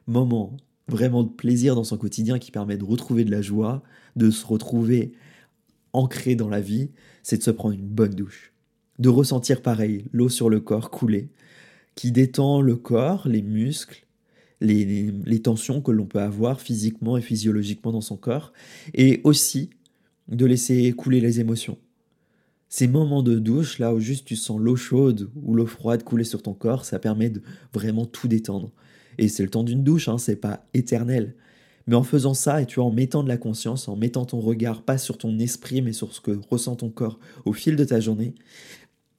moment 0.07 0.57
vraiment 0.89 1.23
de 1.23 1.29
plaisir 1.29 1.75
dans 1.75 1.83
son 1.83 1.97
quotidien 1.97 2.39
qui 2.39 2.51
permet 2.51 2.77
de 2.77 2.83
retrouver 2.83 3.23
de 3.23 3.31
la 3.31 3.41
joie, 3.41 3.83
de 4.15 4.31
se 4.31 4.45
retrouver 4.45 5.13
ancré 5.93 6.35
dans 6.35 6.49
la 6.49 6.61
vie, 6.61 6.89
c'est 7.23 7.37
de 7.37 7.43
se 7.43 7.51
prendre 7.51 7.75
une 7.75 7.87
bonne 7.87 8.13
douche. 8.13 8.51
De 8.97 9.09
ressentir 9.09 9.61
pareil, 9.61 10.05
l'eau 10.11 10.29
sur 10.29 10.49
le 10.49 10.59
corps 10.59 10.89
couler, 10.91 11.29
qui 11.95 12.11
détend 12.11 12.61
le 12.61 12.75
corps, 12.75 13.27
les 13.27 13.41
muscles, 13.41 14.05
les, 14.61 15.41
tensions 15.41 15.81
que 15.81 15.91
l'on 15.91 16.05
peut 16.05 16.21
avoir 16.21 16.59
physiquement 16.59 17.17
et 17.17 17.21
physiologiquement 17.21 17.91
dans 17.91 18.01
son 18.01 18.17
corps, 18.17 18.51
et 18.93 19.21
aussi 19.23 19.69
de 20.29 20.45
laisser 20.45 20.91
couler 20.93 21.19
les 21.19 21.39
émotions. 21.39 21.77
Ces 22.69 22.87
moments 22.87 23.23
de 23.23 23.39
douche, 23.39 23.79
là 23.79 23.93
où 23.93 23.99
juste 23.99 24.25
tu 24.25 24.35
sens 24.35 24.59
l'eau 24.59 24.75
chaude 24.75 25.31
ou 25.41 25.55
l'eau 25.55 25.65
froide 25.65 26.03
couler 26.03 26.23
sur 26.23 26.43
ton 26.43 26.53
corps, 26.53 26.85
ça 26.85 26.99
permet 26.99 27.29
de 27.29 27.41
vraiment 27.73 28.05
tout 28.05 28.27
détendre. 28.27 28.71
Et 29.17 29.27
c'est 29.27 29.43
le 29.43 29.49
temps 29.49 29.63
d'une 29.63 29.83
douche, 29.83 30.07
hein, 30.07 30.19
c'est 30.19 30.35
pas 30.35 30.65
éternel. 30.73 31.35
Mais 31.87 31.95
en 31.95 32.03
faisant 32.03 32.35
ça, 32.35 32.61
et 32.61 32.67
tu 32.67 32.75
vois, 32.75 32.85
en 32.85 32.91
mettant 32.91 33.23
de 33.23 33.27
la 33.27 33.37
conscience, 33.37 33.87
en 33.87 33.95
mettant 33.95 34.23
ton 34.23 34.39
regard 34.39 34.83
pas 34.83 34.99
sur 34.99 35.17
ton 35.17 35.39
esprit, 35.39 35.81
mais 35.81 35.93
sur 35.93 36.13
ce 36.13 36.21
que 36.21 36.39
ressent 36.49 36.75
ton 36.75 36.89
corps 36.89 37.19
au 37.45 37.53
fil 37.53 37.75
de 37.75 37.83
ta 37.83 37.99
journée, 37.99 38.35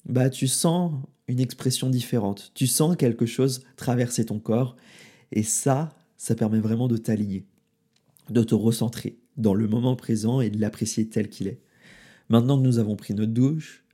bah 0.06 0.30
tu 0.30 0.46
sens 0.46 0.92
une 1.26 1.40
expression 1.40 1.90
différente. 1.90 2.52
Tu 2.54 2.68
sens 2.68 2.96
quelque 2.96 3.26
chose 3.26 3.64
traverser 3.76 4.24
ton 4.24 4.38
corps. 4.38 4.76
Et 5.32 5.42
ça, 5.42 5.90
ça 6.16 6.34
permet 6.34 6.60
vraiment 6.60 6.86
de 6.86 6.96
t'aligner, 6.96 7.44
de 8.30 8.42
te 8.42 8.54
recentrer 8.54 9.18
dans 9.40 9.54
le 9.54 9.66
moment 9.66 9.96
présent 9.96 10.40
et 10.40 10.50
de 10.50 10.60
l'apprécier 10.60 11.08
tel 11.08 11.28
qu'il 11.28 11.48
est. 11.48 11.60
Maintenant 12.28 12.58
que 12.58 12.62
nous 12.62 12.78
avons 12.78 12.96
pris 12.96 13.14
notre 13.14 13.32
douche, 13.32 13.84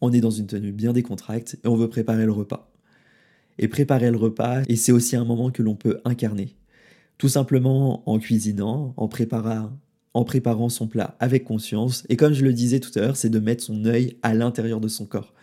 on 0.00 0.12
est 0.12 0.20
dans 0.20 0.30
une 0.30 0.46
tenue 0.46 0.72
bien 0.72 0.92
décontracte 0.92 1.58
et 1.62 1.68
on 1.68 1.76
veut 1.76 1.88
préparer 1.88 2.24
le 2.24 2.32
repas. 2.32 2.72
Et 3.58 3.68
préparer 3.68 4.10
le 4.10 4.16
repas, 4.16 4.62
et 4.68 4.76
c'est 4.76 4.92
aussi 4.92 5.14
un 5.14 5.24
moment 5.24 5.50
que 5.50 5.62
l'on 5.62 5.76
peut 5.76 6.00
incarner. 6.04 6.56
Tout 7.18 7.28
simplement 7.28 8.08
en 8.08 8.18
cuisinant, 8.18 8.94
en 8.96 9.08
préparant, 9.08 9.72
en 10.14 10.24
préparant 10.24 10.68
son 10.68 10.88
plat 10.88 11.16
avec 11.20 11.44
conscience. 11.44 12.04
Et 12.08 12.16
comme 12.16 12.32
je 12.32 12.44
le 12.44 12.52
disais 12.52 12.80
tout 12.80 12.90
à 12.96 13.00
l'heure, 13.00 13.16
c'est 13.16 13.28
de 13.30 13.38
mettre 13.38 13.62
son 13.62 13.84
œil 13.84 14.16
à 14.22 14.34
l'intérieur 14.34 14.80
de 14.80 14.88
son 14.88 15.06
corps. 15.06 15.34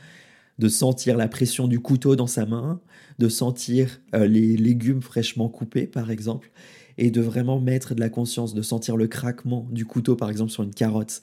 De 0.58 0.68
sentir 0.68 1.16
la 1.16 1.28
pression 1.28 1.68
du 1.68 1.80
couteau 1.80 2.16
dans 2.16 2.28
sa 2.28 2.46
main, 2.46 2.82
de 3.20 3.30
sentir 3.30 4.02
euh, 4.16 4.28
les 4.28 4.58
légumes 4.58 5.02
fraîchement 5.02 5.50
coupés 5.50 5.88
par 5.88 6.12
exemple, 6.12 6.52
et 7.00 7.12
de 7.12 7.22
vraiment 7.22 7.60
mettre 7.60 7.96
de 7.96 8.00
la 8.00 8.10
conscience, 8.10 8.54
de 8.54 8.62
sentir 8.62 8.98
le 8.98 9.08
craquement 9.08 9.68
du 9.72 9.86
couteau 9.86 10.16
par 10.16 10.30
exemple 10.30 10.52
sur 10.52 10.64
une 10.64 10.74
carotte, 10.74 11.22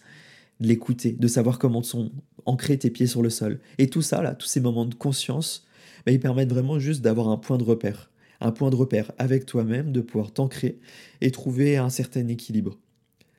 de 0.61 0.68
l'écouter, 0.68 1.12
de 1.12 1.28
savoir 1.28 1.59
comment 1.59 1.83
sont 1.83 2.11
ancrés 2.47 2.78
tes 2.78 2.90
pieds 2.90 3.06
sur 3.06 3.23
le 3.23 3.30
sol. 3.30 3.61
Et 3.78 3.88
tout 3.88 4.02
ça, 4.02 4.23
là, 4.23 4.35
tous 4.35 4.47
ces 4.47 4.61
moments 4.61 4.87
de 4.87 4.95
conscience, 4.95 5.66
bah, 6.04 6.12
ils 6.12 6.21
permettent 6.21 6.52
vraiment 6.52 6.78
juste 6.78 7.02
d'avoir 7.02 7.28
un 7.28 7.37
point 7.37 7.59
de 7.59 7.64
repère 7.64 8.11
un 8.40 8.52
point 8.52 8.71
de 8.71 8.76
repère 8.76 9.12
avec 9.18 9.47
toi-même, 9.47 9.92
de 9.92 10.00
pouvoir 10.00 10.33
t'ancrer 10.33 10.78
et 11.21 11.30
trouver 11.30 11.76
un 11.76 11.90
certain 11.90 12.26
équilibre. 12.28 12.78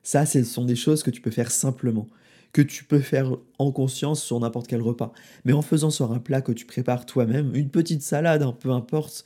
Ça, 0.04 0.26
ce 0.26 0.44
sont 0.44 0.66
des 0.66 0.76
choses 0.76 1.04
que 1.04 1.12
tu 1.12 1.22
peux 1.22 1.32
faire 1.32 1.52
simplement, 1.52 2.08
que 2.54 2.62
tu 2.62 2.84
peux 2.84 3.00
faire 3.00 3.36
en 3.60 3.72
conscience 3.72 4.24
sur 4.24 4.40
n'importe 4.40 4.68
quel 4.68 4.82
repas. 4.82 5.12
Mais 5.46 5.54
en 5.54 5.62
faisant 5.62 5.90
sur 5.90 6.12
un 6.12 6.20
plat 6.20 6.42
que 6.42 6.52
tu 6.52 6.66
prépares 6.66 7.06
toi-même, 7.06 7.54
une 7.56 7.70
petite 7.70 8.02
salade, 8.02 8.42
un 8.42 8.54
peu 8.54 8.72
importe, 8.72 9.26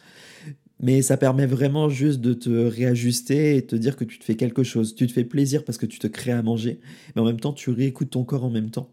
mais 0.82 1.04
ça 1.04 1.16
permet 1.16 1.46
vraiment 1.46 1.90
juste 1.90 2.20
de 2.20 2.34
te 2.34 2.50
réajuster 2.50 3.56
et 3.56 3.66
te 3.66 3.76
dire 3.76 3.96
que 3.96 4.04
tu 4.04 4.18
te 4.18 4.24
fais 4.24 4.36
quelque 4.36 4.64
chose. 4.64 4.96
Tu 4.96 5.06
te 5.08 5.14
fais 5.14 5.24
plaisir 5.24 5.64
parce 5.64 5.78
que 5.78 5.86
tu 5.86 6.00
te 6.00 6.08
crées 6.08 6.32
à 6.32 6.42
manger, 6.42 6.80
mais 7.16 7.22
en 7.22 7.26
même 7.26 7.40
temps, 7.40 7.54
tu 7.54 7.70
réécoutes 7.70 8.10
ton 8.10 8.24
corps 8.24 8.44
en 8.44 8.50
même 8.50 8.72
temps. 8.72 8.90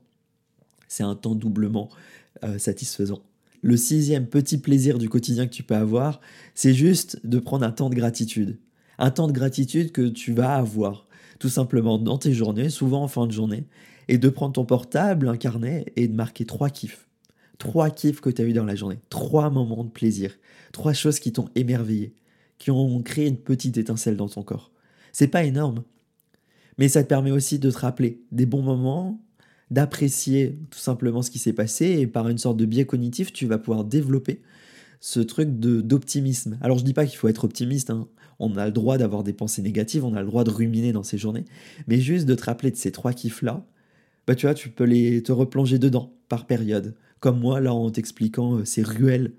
C'est 0.86 1.02
un 1.02 1.14
temps 1.14 1.34
doublement 1.34 1.88
euh, 2.44 2.58
satisfaisant. 2.58 3.22
Le 3.62 3.76
sixième 3.76 4.26
petit 4.26 4.58
plaisir 4.58 4.98
du 4.98 5.08
quotidien 5.08 5.46
que 5.46 5.52
tu 5.52 5.62
peux 5.62 5.74
avoir, 5.74 6.20
c'est 6.54 6.74
juste 6.74 7.26
de 7.26 7.38
prendre 7.38 7.66
un 7.66 7.72
temps 7.72 7.90
de 7.90 7.94
gratitude. 7.94 8.58
Un 8.98 9.10
temps 9.10 9.26
de 9.26 9.32
gratitude 9.32 9.90
que 9.90 10.08
tu 10.08 10.32
vas 10.32 10.54
avoir 10.54 11.08
tout 11.38 11.48
simplement 11.48 11.98
dans 11.98 12.18
tes 12.18 12.32
journées, 12.32 12.68
souvent 12.68 13.02
en 13.02 13.08
fin 13.08 13.26
de 13.26 13.32
journée, 13.32 13.64
et 14.08 14.18
de 14.18 14.28
prendre 14.28 14.52
ton 14.52 14.64
portable, 14.64 15.28
un 15.28 15.36
carnet, 15.36 15.86
et 15.96 16.08
de 16.08 16.14
marquer 16.14 16.44
trois 16.44 16.70
kiffs. 16.70 17.07
Trois 17.58 17.90
kiffs 17.90 18.20
que 18.20 18.30
tu 18.30 18.42
as 18.42 18.44
eu 18.44 18.52
dans 18.52 18.64
la 18.64 18.76
journée. 18.76 18.98
Trois 19.10 19.50
moments 19.50 19.84
de 19.84 19.90
plaisir. 19.90 20.32
Trois 20.72 20.92
choses 20.92 21.18
qui 21.18 21.32
t'ont 21.32 21.48
émerveillé, 21.54 22.14
qui 22.58 22.70
ont 22.70 23.02
créé 23.02 23.26
une 23.26 23.36
petite 23.36 23.76
étincelle 23.76 24.16
dans 24.16 24.28
ton 24.28 24.42
corps. 24.42 24.72
C'est 25.12 25.28
pas 25.28 25.44
énorme, 25.44 25.82
mais 26.78 26.88
ça 26.88 27.02
te 27.02 27.08
permet 27.08 27.32
aussi 27.32 27.58
de 27.58 27.70
te 27.70 27.78
rappeler 27.78 28.22
des 28.30 28.46
bons 28.46 28.62
moments 28.62 29.20
d'apprécier 29.70 30.58
tout 30.70 30.78
simplement 30.78 31.22
ce 31.22 31.30
qui 31.30 31.38
s'est 31.38 31.52
passé 31.52 31.98
et 31.98 32.06
par 32.06 32.28
une 32.28 32.38
sorte 32.38 32.56
de 32.56 32.64
biais 32.64 32.86
cognitif, 32.86 33.32
tu 33.32 33.46
vas 33.46 33.58
pouvoir 33.58 33.84
développer 33.84 34.40
ce 35.00 35.20
truc 35.20 35.60
de 35.60 35.80
d'optimisme. 35.80 36.58
Alors 36.60 36.78
je 36.78 36.84
dis 36.84 36.94
pas 36.94 37.06
qu'il 37.06 37.18
faut 37.18 37.28
être 37.28 37.44
optimiste, 37.44 37.90
hein. 37.90 38.08
on 38.38 38.56
a 38.56 38.66
le 38.66 38.72
droit 38.72 38.98
d'avoir 38.98 39.22
des 39.22 39.32
pensées 39.32 39.62
négatives, 39.62 40.04
on 40.04 40.14
a 40.14 40.20
le 40.22 40.26
droit 40.26 40.44
de 40.44 40.50
ruminer 40.50 40.92
dans 40.92 41.02
ces 41.02 41.18
journées, 41.18 41.44
mais 41.86 42.00
juste 42.00 42.26
de 42.26 42.34
te 42.34 42.44
rappeler 42.44 42.70
de 42.70 42.76
ces 42.76 42.92
trois 42.92 43.12
kiffs 43.12 43.42
là, 43.42 43.66
bah 44.26 44.34
tu 44.34 44.46
vois, 44.46 44.54
tu 44.54 44.70
peux 44.70 44.84
les 44.84 45.22
te 45.22 45.32
replonger 45.32 45.78
dedans 45.78 46.17
par 46.28 46.46
période. 46.46 46.94
Comme 47.20 47.40
moi 47.40 47.60
là 47.60 47.74
en 47.74 47.90
t'expliquant 47.90 48.58
euh, 48.58 48.64
ces 48.64 48.82
ruelles 48.82 49.32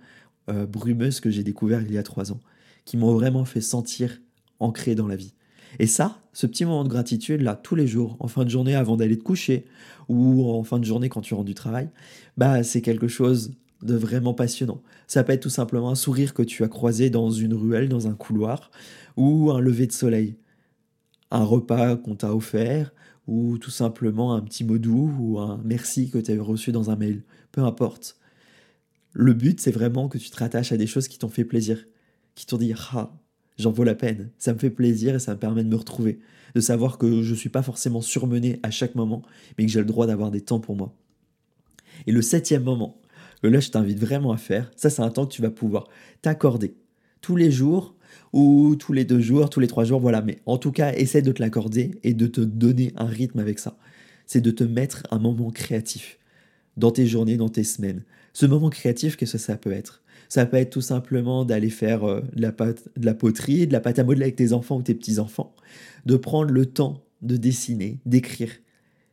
euh, 0.50 0.66
brumeuses 0.66 1.20
que 1.20 1.30
j'ai 1.30 1.44
découvert 1.44 1.82
il 1.82 1.92
y 1.92 1.98
a 1.98 2.04
trois 2.04 2.32
ans, 2.32 2.40
qui 2.86 2.98
m'ont 2.98 3.14
vraiment 3.14 3.46
fait 3.46 3.62
sentir 3.62 4.20
ancré 4.60 4.96
dans 4.96 5.08
la 5.08 5.16
vie. 5.16 5.34
Et 5.78 5.86
ça, 5.86 6.20
ce 6.34 6.48
petit 6.48 6.66
moment 6.66 6.84
de 6.84 6.90
gratitude, 6.90 7.42
là, 7.42 7.56
tous 7.56 7.76
les 7.76 7.86
jours, 7.86 8.18
en 8.20 8.28
fin 8.28 8.44
de 8.44 8.50
journée 8.50 8.74
avant 8.74 8.98
d'aller 8.98 9.18
te 9.18 9.24
coucher, 9.24 9.66
ou 10.08 10.50
en 10.50 10.64
fin 10.64 10.80
de 10.80 10.86
journée 10.86 11.10
quand 11.10 11.22
tu 11.22 11.36
rentres 11.36 11.46
du 11.46 11.54
travail, 11.54 11.90
bah, 12.38 12.64
c'est 12.64 12.82
quelque 12.82 13.08
chose 13.08 13.52
de 13.84 13.96
vraiment 13.96 14.34
passionnant. 14.34 14.82
Ça 15.08 15.24
peut 15.24 15.34
être 15.34 15.44
tout 15.44 15.50
simplement 15.50 15.92
un 15.92 15.96
sourire 15.96 16.34
que 16.34 16.42
tu 16.42 16.64
as 16.64 16.68
croisé 16.68 17.10
dans 17.10 17.30
une 17.30 17.54
ruelle, 17.54 17.88
dans 17.88 18.08
un 18.08 18.14
couloir, 18.14 18.72
ou 19.16 19.52
un 19.52 19.60
lever 19.60 19.86
de 19.88 19.92
soleil, 19.92 20.36
un 21.32 21.44
repas 21.44 21.96
qu'on 21.96 22.16
t'a 22.16 22.34
offert, 22.34 22.92
ou 23.30 23.60
tout 23.60 23.70
simplement 23.70 24.34
un 24.34 24.42
petit 24.42 24.64
mot 24.64 24.80
doux, 24.80 25.14
ou 25.20 25.40
un 25.40 25.62
merci 25.64 26.10
que 26.10 26.18
tu 26.18 26.32
as 26.32 26.42
reçu 26.42 26.72
dans 26.72 26.90
un 26.90 26.96
mail, 26.96 27.24
peu 27.52 27.62
importe. 27.62 28.18
Le 29.14 29.34
but, 29.34 29.60
c'est 29.60 29.72
vraiment 29.72 30.10
que 30.10 30.18
tu 30.18 30.32
te 30.32 30.38
rattaches 30.38 30.72
à 30.72 30.78
des 30.78 30.88
choses 30.88 31.08
qui 31.08 31.20
t'ont 31.20 31.30
fait 31.30 31.46
plaisir, 31.46 31.86
qui 32.34 32.48
t'ont 32.48 32.58
dit 32.58 32.74
Ah, 32.94 33.14
j'en 33.60 33.72
vaut 33.72 33.84
la 33.84 33.94
peine, 33.94 34.32
ça 34.40 34.52
me 34.54 34.58
fait 34.58 34.72
plaisir 34.72 35.14
et 35.14 35.20
ça 35.20 35.36
me 35.36 35.40
permet 35.40 35.64
de 35.64 35.70
me 35.70 35.76
retrouver, 35.76 36.20
de 36.56 36.60
savoir 36.60 36.98
que 36.98 37.22
je 37.22 37.32
ne 37.32 37.36
suis 37.36 37.50
pas 37.50 37.62
forcément 37.62 38.02
surmené 38.02 38.60
à 38.64 38.72
chaque 38.72 38.96
moment, 38.96 39.22
mais 39.58 39.66
que 39.66 39.72
j'ai 39.72 39.80
le 39.80 39.86
droit 39.86 40.08
d'avoir 40.08 40.32
des 40.32 40.42
temps 40.42 40.60
pour 40.60 40.76
moi. 40.76 40.96
Et 42.08 42.12
le 42.12 42.24
septième 42.24 42.64
moment, 42.64 43.00
que 43.44 43.48
là 43.48 43.60
je 43.60 43.70
t'invite 43.70 44.00
vraiment 44.00 44.32
à 44.32 44.38
faire, 44.38 44.72
ça 44.76 44.90
c'est 44.90 45.04
un 45.04 45.12
temps 45.12 45.28
que 45.28 45.34
tu 45.34 45.44
vas 45.44 45.52
pouvoir 45.52 45.88
t'accorder 46.24 46.74
tous 47.22 47.36
les 47.36 47.52
jours 47.52 47.96
ou 48.34 48.76
tous 48.76 48.94
les 48.94 49.06
deux 49.06 49.20
jours, 49.20 49.50
tous 49.50 49.60
les 49.60 49.68
trois 49.68 49.84
jours, 49.84 50.00
voilà, 50.00 50.22
mais 50.22 50.40
en 50.46 50.58
tout 50.58 50.72
cas 50.72 50.94
essaie 50.94 51.22
de 51.22 51.32
te 51.32 51.42
l'accorder 51.42 51.92
et 52.04 52.14
de 52.14 52.28
te 52.28 52.42
donner 52.42 52.94
un 52.96 53.06
rythme 53.06 53.40
avec 53.40 53.60
ça. 53.60 53.78
C'est 54.26 54.42
de 54.42 54.52
te 54.52 54.64
mettre 54.64 55.04
un 55.12 55.20
moment 55.20 55.52
créatif 55.52 56.20
dans 56.78 56.92
tes 56.92 57.08
journées, 57.08 57.38
dans 57.38 57.50
tes 57.50 57.64
semaines. 57.64 58.04
Ce 58.34 58.46
moment 58.46 58.70
créatif, 58.70 59.18
qu'est-ce 59.18 59.34
que 59.34 59.38
ça 59.38 59.58
peut 59.58 59.72
être? 59.72 60.04
Ça 60.30 60.46
peut 60.46 60.58
être 60.58 60.70
tout 60.70 60.82
simplement 60.82 61.44
d'aller 61.44 61.72
faire 61.72 62.04
euh, 62.04 62.22
de, 62.36 62.42
la 62.42 62.52
pâte, 62.52 62.88
de 62.96 63.06
la 63.06 63.16
poterie, 63.16 63.66
de 63.66 63.74
la 63.74 63.80
pâte 63.80 64.00
à 64.00 64.04
modeler 64.04 64.26
avec 64.26 64.36
tes 64.36 64.54
enfants 64.54 64.78
ou 64.78 64.82
tes 64.84 64.94
petits-enfants, 64.94 65.56
de 66.06 66.16
prendre 66.16 66.52
le 66.52 66.68
temps 66.68 67.04
de 67.22 67.36
dessiner, 67.36 68.00
d'écrire. 68.06 68.52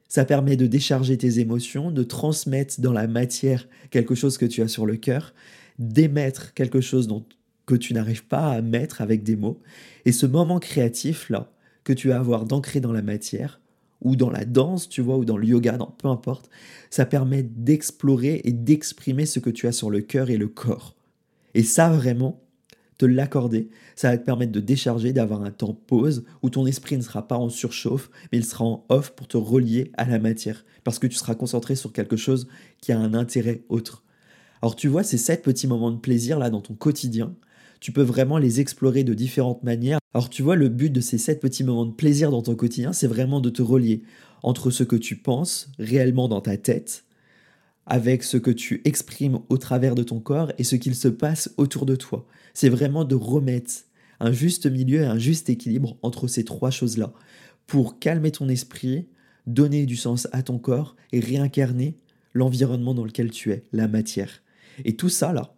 Ça 0.09 0.25
permet 0.25 0.57
de 0.57 0.67
décharger 0.67 1.19
tes 1.19 1.41
émotions, 1.41 1.91
de 1.91 2.03
transmettre 2.03 2.81
dans 2.81 2.93
la 2.93 3.09
matière 3.09 3.67
quelque 3.91 4.15
chose 4.15 4.39
que 4.39 4.47
tu 4.47 4.63
as 4.63 4.69
sur 4.69 4.87
le 4.87 4.97
cœur, 4.97 5.35
d'émettre 5.79 6.55
quelque 6.55 6.81
chose 6.81 7.09
dont, 7.09 7.25
que 7.67 7.75
tu 7.75 7.93
n'arrives 7.95 8.25
pas 8.25 8.53
à 8.53 8.63
mettre 8.63 9.03
avec 9.03 9.23
des 9.23 9.37
mots. 9.37 9.61
Et 10.05 10.13
ce 10.13 10.27
moment 10.27 10.59
créatif-là, 10.59 11.53
que 11.85 11.93
tu 11.93 12.09
vas 12.09 12.19
avoir 12.19 12.47
d'ancrer 12.47 12.81
dans 12.81 12.93
la 12.93 13.03
matière, 13.03 13.61
ou 14.03 14.17
dans 14.17 14.31
la 14.31 14.45
danse, 14.45 14.89
tu 14.89 15.01
vois, 15.01 15.17
ou 15.17 15.25
dans 15.25 15.37
le 15.37 15.47
yoga, 15.47 15.79
peu 15.99 16.09
importe, 16.09 16.51
ça 16.91 17.07
permet 17.07 17.43
d'explorer 17.43 18.41
et 18.45 18.53
d'exprimer 18.53 19.27
ce 19.27 19.41
que 19.41 19.51
tu 19.51 19.67
as 19.67 19.73
sur 19.73 19.91
le 19.91 20.01
cœur 20.01 20.31
et 20.31 20.37
le 20.37 20.49
corps. 20.49 20.95
Et 21.55 21.63
ça, 21.63 21.89
vraiment, 21.89 22.43
te 22.99 23.07
l'accorder, 23.07 23.69
ça 23.95 24.11
va 24.11 24.19
te 24.19 24.25
permettre 24.25 24.53
de 24.53 24.61
décharger, 24.61 25.13
d'avoir 25.13 25.43
un 25.43 25.51
temps 25.51 25.75
pause 25.75 26.25
où 26.43 26.51
ton 26.51 26.67
esprit 26.67 26.97
ne 26.97 27.03
sera 27.03 27.27
pas 27.27 27.37
en 27.37 27.49
surchauffe, 27.49 28.11
mais 28.33 28.39
il 28.39 28.45
sera 28.45 28.65
en 28.65 28.85
off 28.89 29.11
pour 29.11 29.29
te 29.29 29.37
relier 29.37 29.91
à 29.97 30.05
la 30.07 30.19
matière, 30.19 30.65
parce 30.85 30.99
que 30.99 31.07
tu 31.07 31.17
seras 31.17 31.35
concentré 31.35 31.75
sur 31.77 31.93
quelque 31.93 32.17
chose 32.17 32.49
qui 32.81 32.93
a 32.93 32.99
un 32.99 33.15
intérêt 33.15 33.63
autre. 33.69 34.03
Alors 34.63 34.77
tu 34.77 34.89
vois, 34.89 35.03
ces 35.03 35.19
sept 35.19 35.43
petits 35.43 35.67
moments 35.67 35.91
de 35.91 35.99
plaisir 35.99 36.39
là 36.39 36.49
dans 36.51 36.63
ton 36.63 36.75
quotidien, 36.75 37.35
tu 37.81 37.93
peux 37.93 38.03
vraiment 38.03 38.39
les 38.39 38.61
explorer 38.61 39.05
de 39.05 39.15
différentes 39.15 39.63
manières. 39.63 39.99
Alors 40.15 40.31
tu 40.31 40.43
vois, 40.43 40.57
le 40.57 40.69
but 40.69 40.91
de 40.91 41.01
ces 41.01 41.19
sept 41.19 41.41
petits 41.41 41.65
moments 41.65 41.87
de 41.87 41.93
plaisir 41.93 42.31
dans 42.31 42.43
ton 42.43 42.55
quotidien, 42.55 42.93
c'est 42.93 43.07
vraiment 43.07 43.41
de 43.41 43.51
te 43.51 43.63
relier 43.63 44.03
entre 44.43 44.71
ce 44.71 44.85
que 44.85 44.97
tu 44.97 45.17
penses 45.17 45.71
réellement 45.79 46.29
dans 46.29 46.41
ta 46.41 46.57
tête 46.57 47.05
avec 47.87 48.25
ce 48.25 48.37
que 48.37 48.51
tu 48.51 48.83
exprimes 48.85 49.39
au 49.49 49.59
travers 49.59 49.95
de 49.95 50.03
ton 50.03 50.21
corps 50.21 50.53
et 50.59 50.65
ce 50.65 50.77
qu'il 50.77 50.95
se 50.95 51.09
passe 51.09 51.53
autour 51.57 51.87
de 51.87 51.95
toi. 51.95 52.27
C'est 52.53 52.69
vraiment 52.69 53.05
de 53.05 53.15
remettre 53.15 53.73
un 54.19 54.33
juste 54.33 54.67
milieu 54.67 55.03
et 55.03 55.07
un 55.07 55.19
juste 55.19 55.49
équilibre 55.51 55.97
entre 56.03 56.27
ces 56.27 56.45
trois 56.45 56.71
choses-là 56.71 57.13
pour 57.67 57.99
calmer 57.99 58.33
ton 58.33 58.49
esprit, 58.49 59.07
donner 59.47 59.87
du 59.87 59.97
sens 59.97 60.29
à 60.33 60.43
ton 60.43 60.59
corps 60.59 60.97
et 61.13 61.21
réincarner 61.21 61.99
l'environnement 62.35 62.95
dans 62.95 63.05
lequel 63.05 63.31
tu 63.31 63.53
es, 63.53 63.65
la 63.73 63.89
matière. 63.89 64.43
Et 64.85 64.97
tout 64.97 65.09
ça 65.09 65.33
là, 65.33 65.56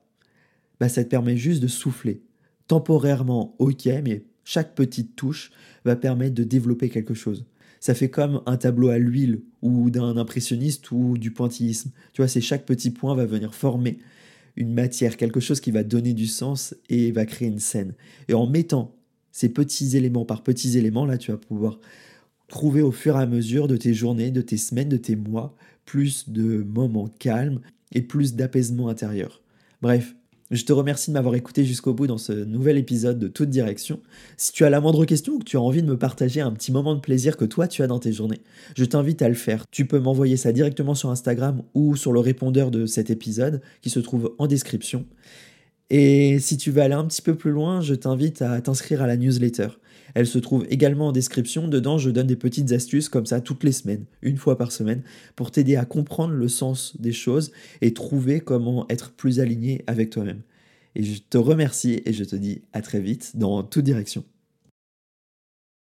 bah, 0.80 0.88
ça 0.88 1.04
te 1.04 1.08
permet 1.08 1.36
juste 1.36 1.62
de 1.62 1.68
souffler. 1.68 2.22
Temporairement, 2.66 3.54
ok, 3.58 3.86
mais 4.04 4.24
chaque 4.44 4.74
petite 4.74 5.16
touche 5.16 5.50
va 5.84 5.96
permettre 5.96 6.34
de 6.34 6.44
développer 6.44 6.88
quelque 6.88 7.14
chose 7.14 7.44
ça 7.80 7.94
fait 7.94 8.10
comme 8.10 8.42
un 8.46 8.56
tableau 8.56 8.88
à 8.88 8.98
l'huile 8.98 9.42
ou 9.62 9.90
d'un 9.90 10.16
impressionniste 10.16 10.90
ou 10.90 11.18
du 11.18 11.30
pointillisme. 11.30 11.90
Tu 12.12 12.22
vois, 12.22 12.28
c'est 12.28 12.40
chaque 12.40 12.66
petit 12.66 12.90
point 12.90 13.14
va 13.14 13.26
venir 13.26 13.54
former 13.54 13.98
une 14.56 14.72
matière, 14.72 15.16
quelque 15.16 15.40
chose 15.40 15.60
qui 15.60 15.70
va 15.70 15.84
donner 15.84 16.14
du 16.14 16.26
sens 16.26 16.74
et 16.88 17.12
va 17.12 17.26
créer 17.26 17.48
une 17.48 17.60
scène. 17.60 17.94
Et 18.28 18.34
en 18.34 18.46
mettant 18.46 18.96
ces 19.30 19.48
petits 19.48 19.96
éléments 19.96 20.24
par 20.24 20.42
petits 20.42 20.76
éléments, 20.76 21.06
là, 21.06 21.16
tu 21.16 21.30
vas 21.30 21.36
pouvoir 21.36 21.78
trouver 22.48 22.82
au 22.82 22.90
fur 22.90 23.16
et 23.16 23.22
à 23.22 23.26
mesure 23.26 23.68
de 23.68 23.76
tes 23.76 23.94
journées, 23.94 24.30
de 24.30 24.40
tes 24.40 24.56
semaines, 24.56 24.88
de 24.88 24.96
tes 24.96 25.14
mois, 25.16 25.54
plus 25.84 26.28
de 26.28 26.64
moments 26.64 27.08
calmes 27.18 27.60
et 27.92 28.02
plus 28.02 28.34
d'apaisement 28.34 28.88
intérieur. 28.88 29.42
Bref, 29.80 30.16
je 30.50 30.64
te 30.64 30.72
remercie 30.72 31.10
de 31.10 31.14
m'avoir 31.14 31.34
écouté 31.34 31.64
jusqu'au 31.64 31.92
bout 31.92 32.06
dans 32.06 32.18
ce 32.18 32.32
nouvel 32.32 32.78
épisode 32.78 33.18
de 33.18 33.28
Toute 33.28 33.50
Direction. 33.50 34.00
Si 34.36 34.52
tu 34.52 34.64
as 34.64 34.70
la 34.70 34.80
moindre 34.80 35.04
question 35.04 35.34
ou 35.34 35.38
que 35.40 35.44
tu 35.44 35.56
as 35.56 35.60
envie 35.60 35.82
de 35.82 35.86
me 35.86 35.98
partager 35.98 36.40
un 36.40 36.52
petit 36.52 36.72
moment 36.72 36.94
de 36.94 37.00
plaisir 37.00 37.36
que 37.36 37.44
toi 37.44 37.68
tu 37.68 37.82
as 37.82 37.86
dans 37.86 37.98
tes 37.98 38.12
journées, 38.12 38.40
je 38.74 38.84
t'invite 38.84 39.20
à 39.20 39.28
le 39.28 39.34
faire. 39.34 39.66
Tu 39.70 39.86
peux 39.86 39.98
m'envoyer 39.98 40.36
ça 40.36 40.52
directement 40.52 40.94
sur 40.94 41.10
Instagram 41.10 41.62
ou 41.74 41.96
sur 41.96 42.12
le 42.12 42.20
répondeur 42.20 42.70
de 42.70 42.86
cet 42.86 43.10
épisode 43.10 43.60
qui 43.82 43.90
se 43.90 44.00
trouve 44.00 44.34
en 44.38 44.46
description. 44.46 45.04
Et 45.90 46.38
si 46.38 46.56
tu 46.56 46.70
veux 46.70 46.82
aller 46.82 46.94
un 46.94 47.06
petit 47.06 47.22
peu 47.22 47.34
plus 47.34 47.50
loin, 47.50 47.80
je 47.80 47.94
t'invite 47.94 48.42
à 48.42 48.60
t'inscrire 48.60 49.02
à 49.02 49.06
la 49.06 49.16
newsletter. 49.16 49.68
Elle 50.14 50.26
se 50.26 50.38
trouve 50.38 50.66
également 50.70 51.08
en 51.08 51.12
description. 51.12 51.68
Dedans, 51.68 51.98
je 51.98 52.10
donne 52.10 52.26
des 52.26 52.36
petites 52.36 52.72
astuces 52.72 53.08
comme 53.08 53.26
ça 53.26 53.40
toutes 53.40 53.64
les 53.64 53.72
semaines, 53.72 54.04
une 54.22 54.36
fois 54.36 54.56
par 54.56 54.72
semaine, 54.72 55.02
pour 55.36 55.50
t'aider 55.50 55.76
à 55.76 55.84
comprendre 55.84 56.34
le 56.34 56.48
sens 56.48 56.96
des 56.98 57.12
choses 57.12 57.52
et 57.80 57.94
trouver 57.94 58.40
comment 58.40 58.86
être 58.88 59.12
plus 59.12 59.40
aligné 59.40 59.84
avec 59.86 60.10
toi-même. 60.10 60.42
Et 60.94 61.02
je 61.02 61.20
te 61.20 61.38
remercie 61.38 62.02
et 62.04 62.12
je 62.12 62.24
te 62.24 62.36
dis 62.36 62.62
à 62.72 62.82
très 62.82 63.00
vite 63.00 63.32
dans 63.36 63.62
toute 63.62 63.84
direction. 63.84 64.24